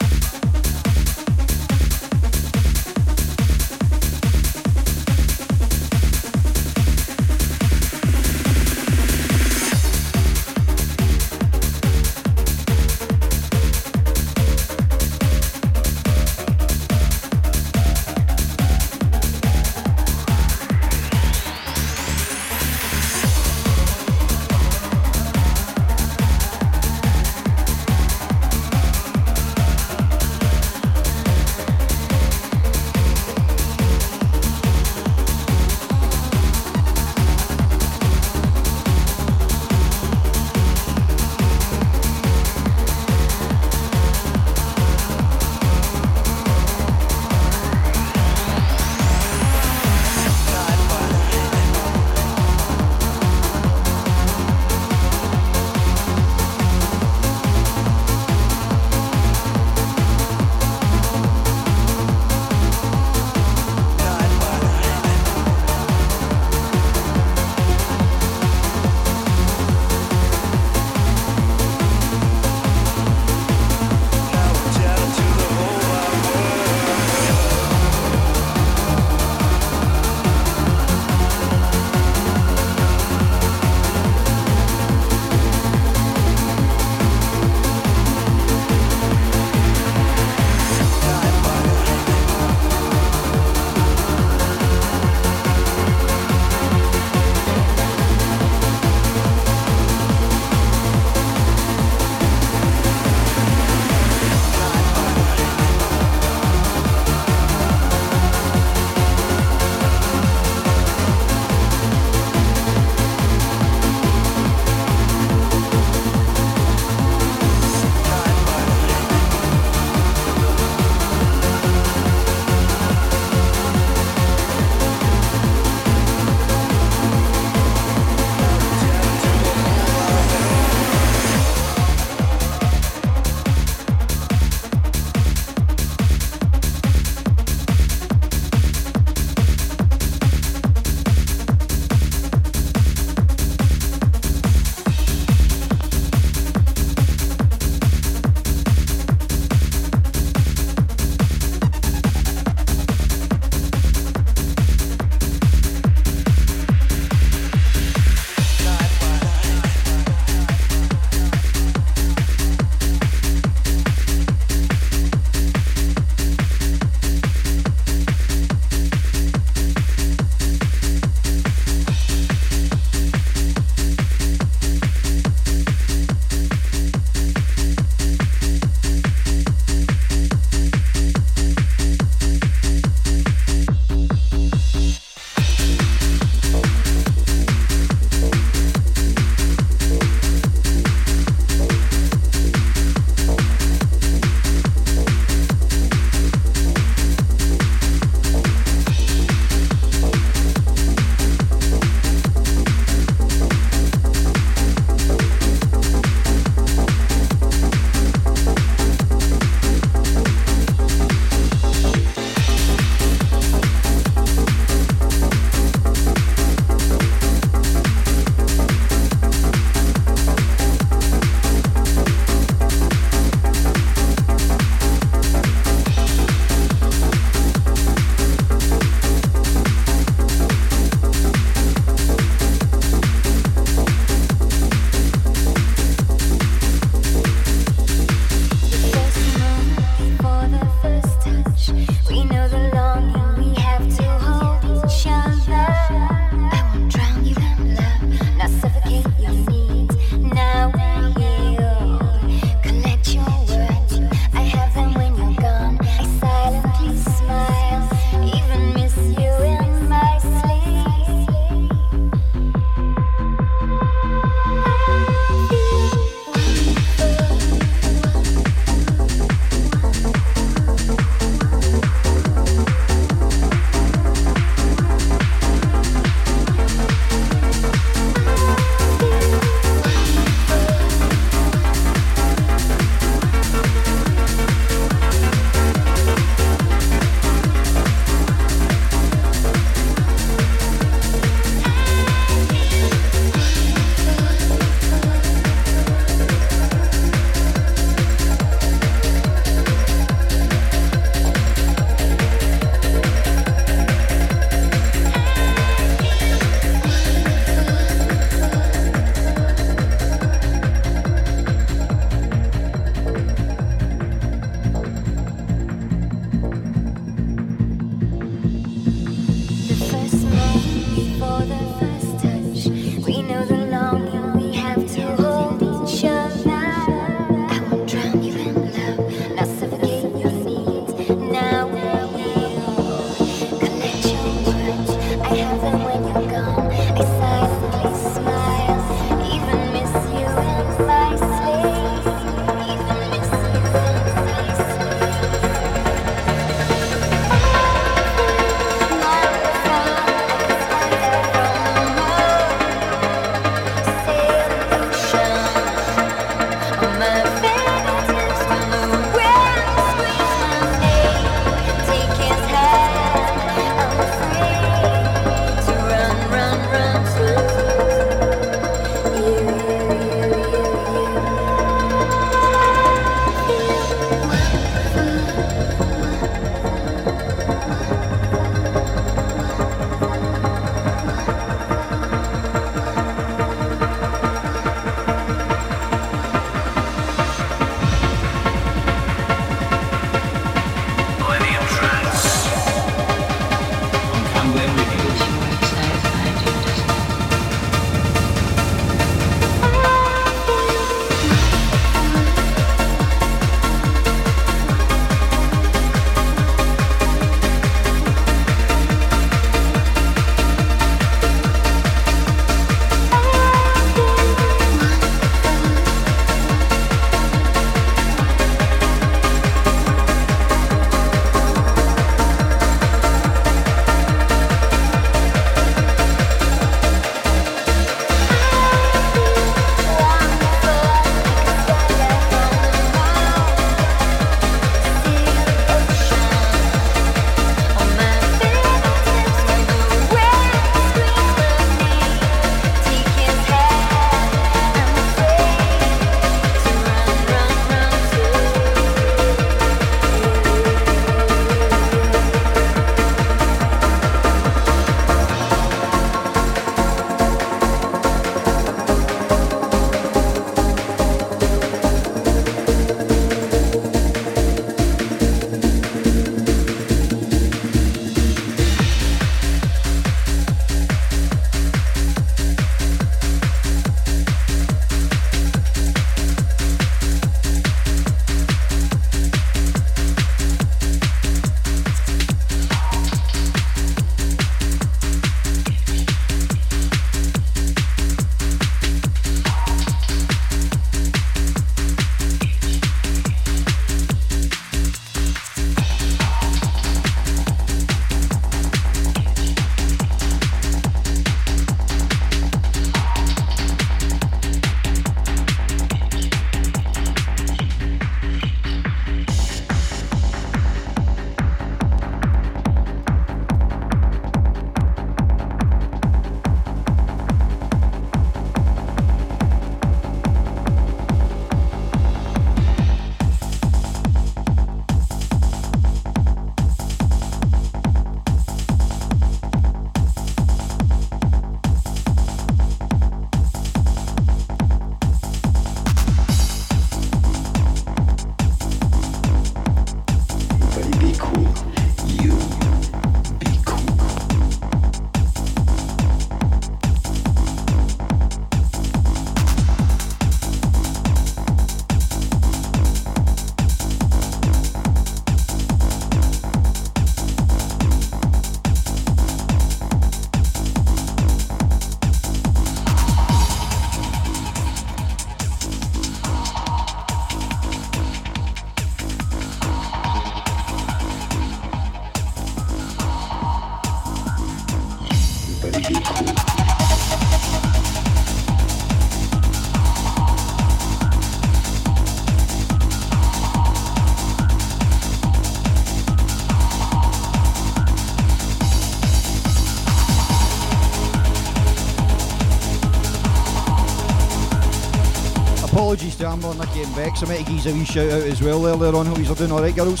[596.94, 597.22] Bex.
[597.22, 599.06] I might give a wee shout out as well earlier on.
[599.06, 600.00] Hope you're doing alright, girls.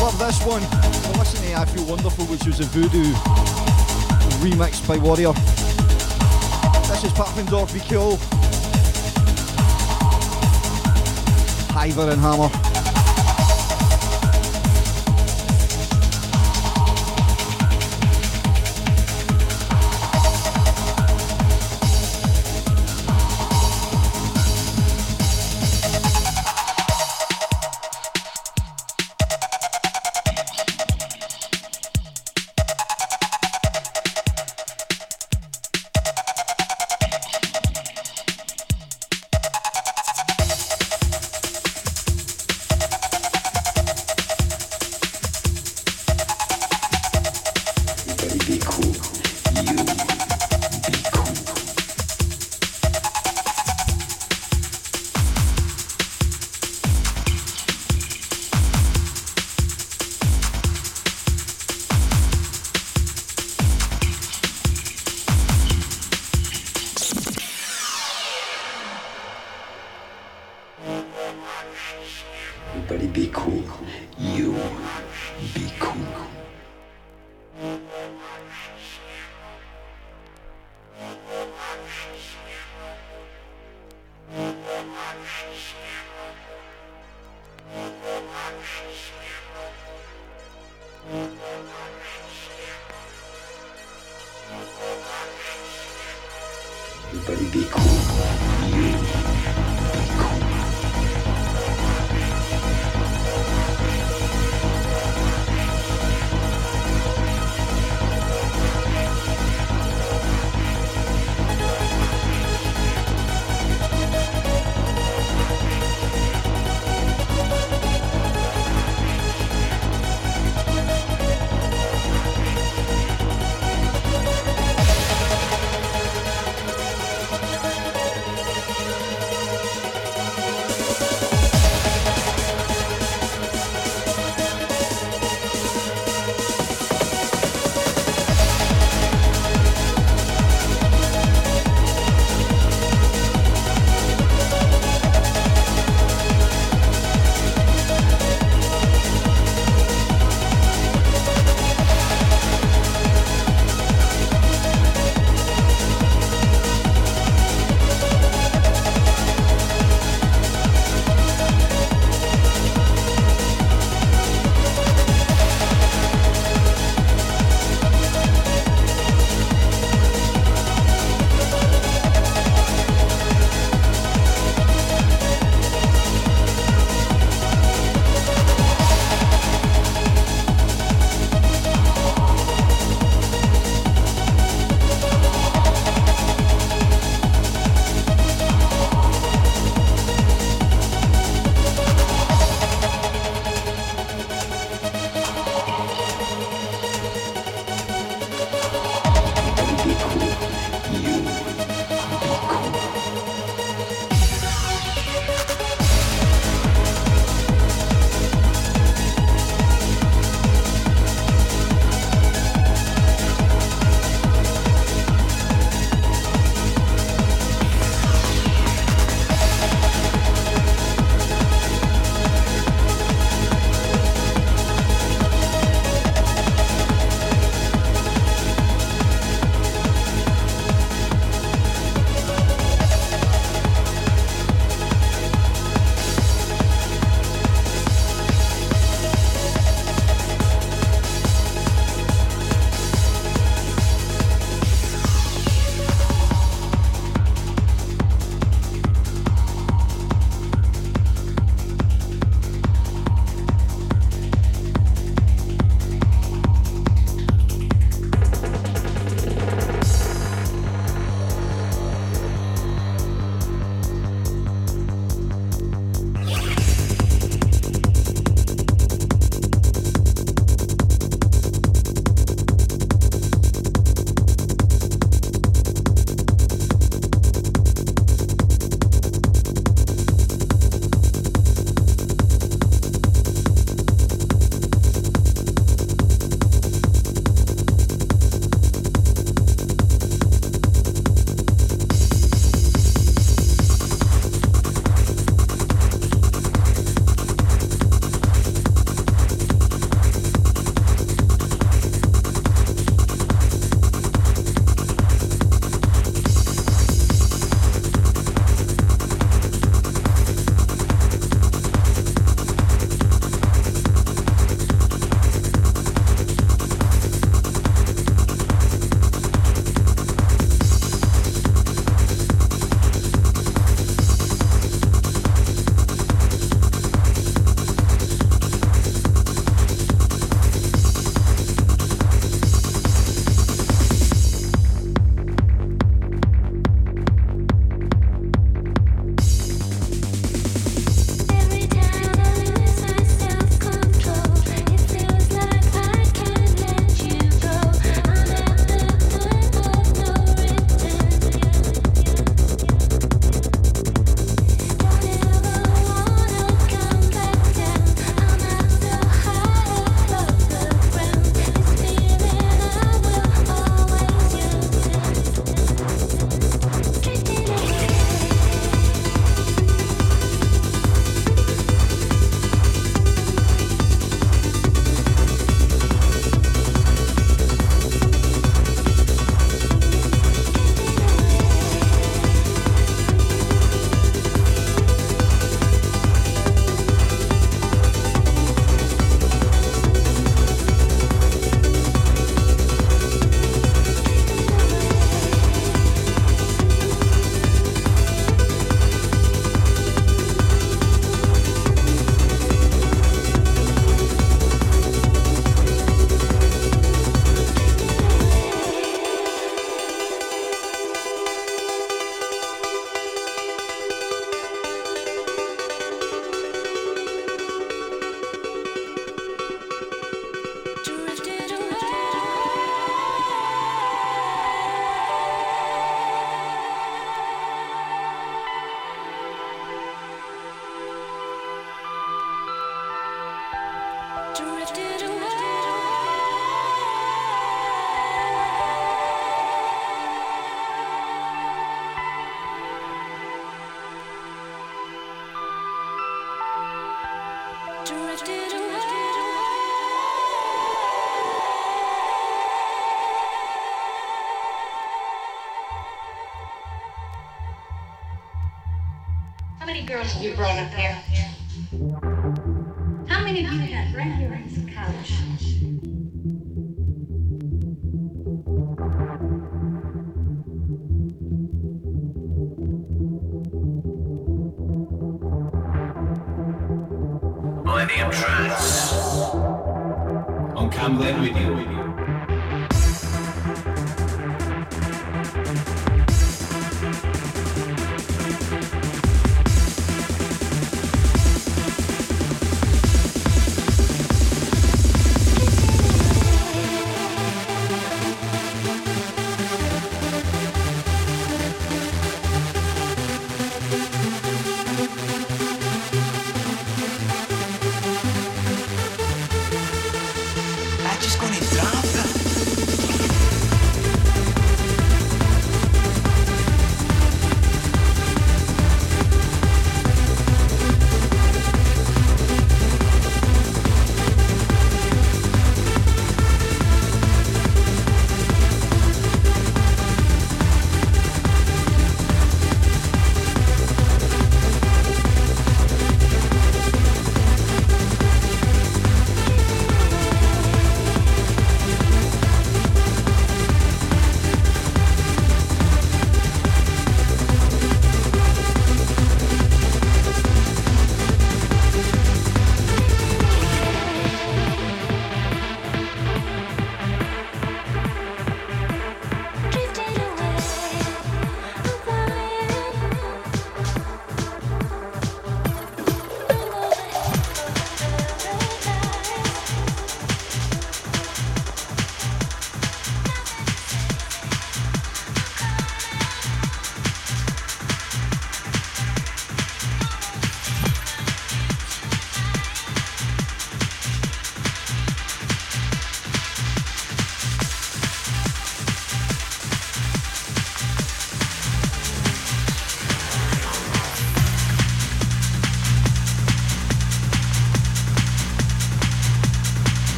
[0.00, 0.62] Love this one.
[0.62, 3.12] Well, listen to I Feel Wonderful, which was a voodoo
[4.40, 5.32] remix by Warrior.
[6.88, 8.16] This is Paffendorf, Be Cool.
[11.72, 12.69] Hiver and Hammer.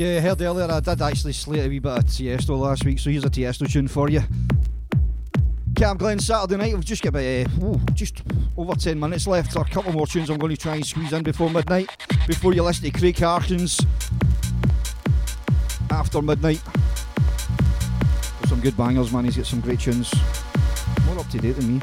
[0.00, 3.10] You heard earlier, I did actually slate a wee bit of Tiesto last week, so
[3.10, 4.22] here's a Tiesto tune for you.
[5.74, 8.22] Camglen Saturday night, we've just got about uh, ooh, just
[8.56, 9.54] over 10 minutes left.
[9.56, 11.94] A couple more tunes I'm going to try and squeeze in before midnight,
[12.26, 13.78] before you listen to Craig Harkins
[15.90, 16.62] after midnight.
[18.46, 19.26] Some good bangers, man.
[19.26, 20.10] He's got some great tunes.
[21.04, 21.80] More up to date than me.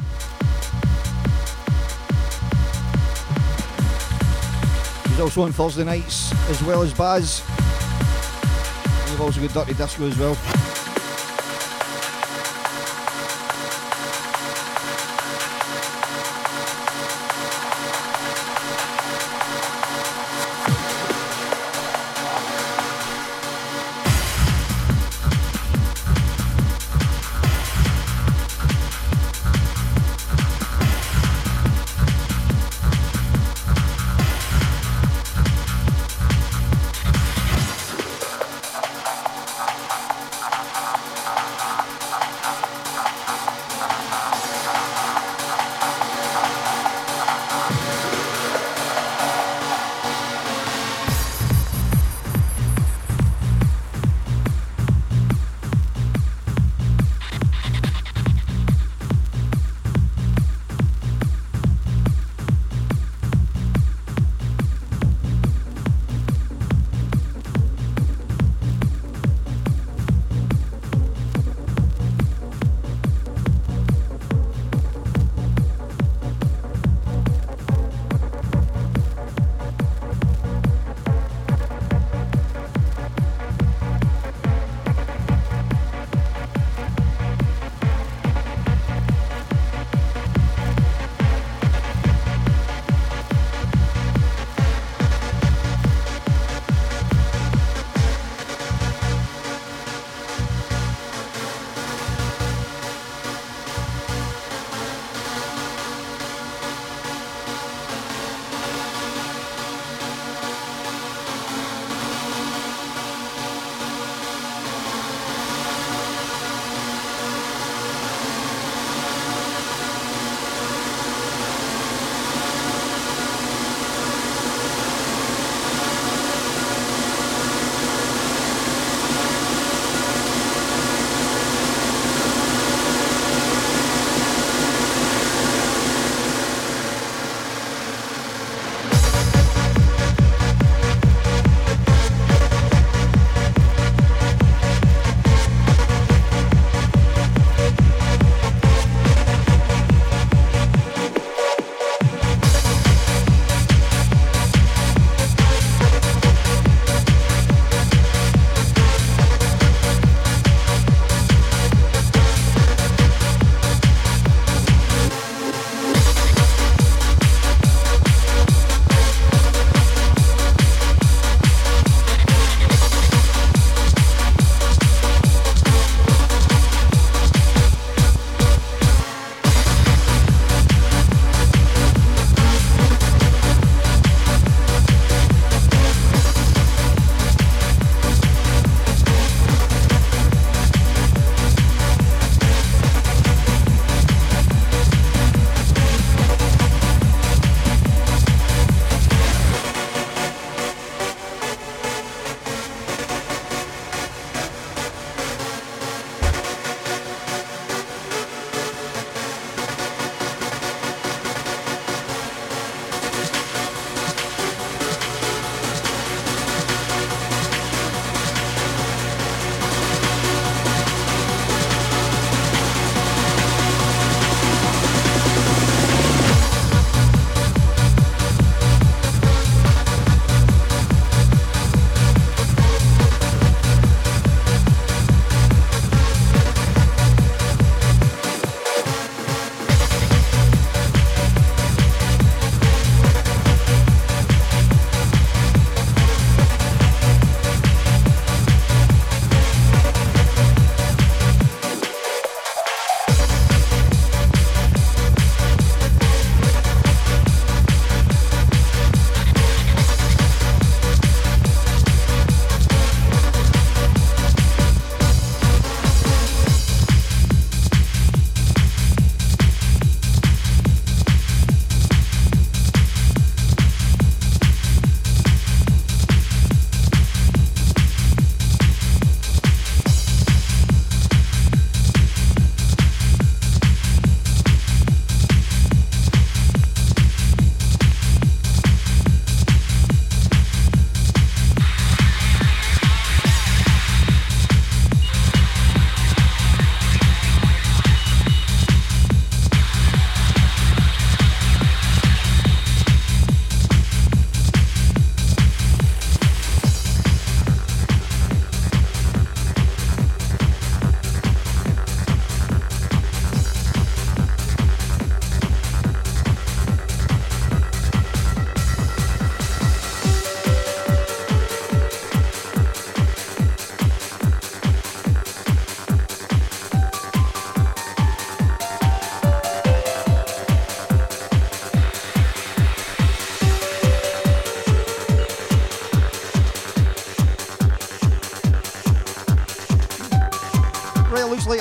[5.07, 7.43] He's also on Thursday nights as well as Baz.
[9.17, 10.86] We've also got Dirty Disco as well.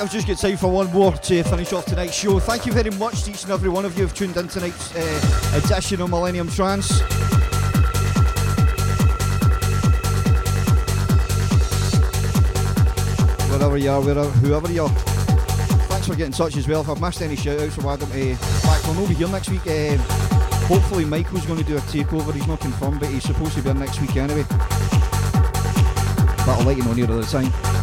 [0.07, 2.39] I've just got time for one more to finish off tonight's show.
[2.39, 4.95] Thank you very much to each and every one of you who've tuned in tonight's
[4.95, 7.01] uh, edition of Millennium Trance.
[13.51, 14.89] Wherever you are, wherever, whoever you are.
[15.89, 16.79] Thanks for getting in touch as well.
[16.79, 18.81] If I've missed any shout outs, we'll add them to back.
[18.85, 19.67] We'll not be here next week.
[19.67, 19.97] Uh,
[20.67, 22.33] hopefully, Michael's going to do a takeover.
[22.33, 24.45] He's not confirmed, but he's supposed to be here next week anyway.
[26.45, 27.76] But I'll let you know nearer the time.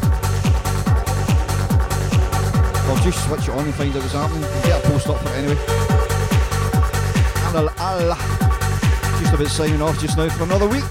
[2.87, 4.43] I'll just switch it on and find out what's happening.
[4.65, 5.59] Get a post up for it anyway.
[7.49, 8.17] And I'll, I'll
[9.21, 10.85] just about signing off just now for another week.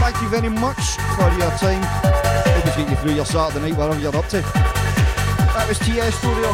[0.00, 1.82] Thank you very much for your time.
[1.84, 4.40] Hope it's getting you through your Saturday night, whatever you're up to.
[4.40, 6.50] That was TS Studio.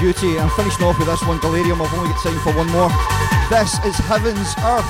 [0.00, 0.38] Beauty.
[0.38, 1.84] I'm finishing off with this one, Galarium.
[1.84, 2.88] I've only got time for one more.
[3.50, 4.86] This is Heaven's Earth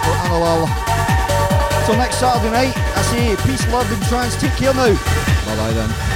[0.00, 0.64] for Analal.
[1.84, 4.40] Till next Saturday night, I say peace, love, and trance.
[4.40, 4.94] Take care now.
[5.44, 6.09] Bye bye then.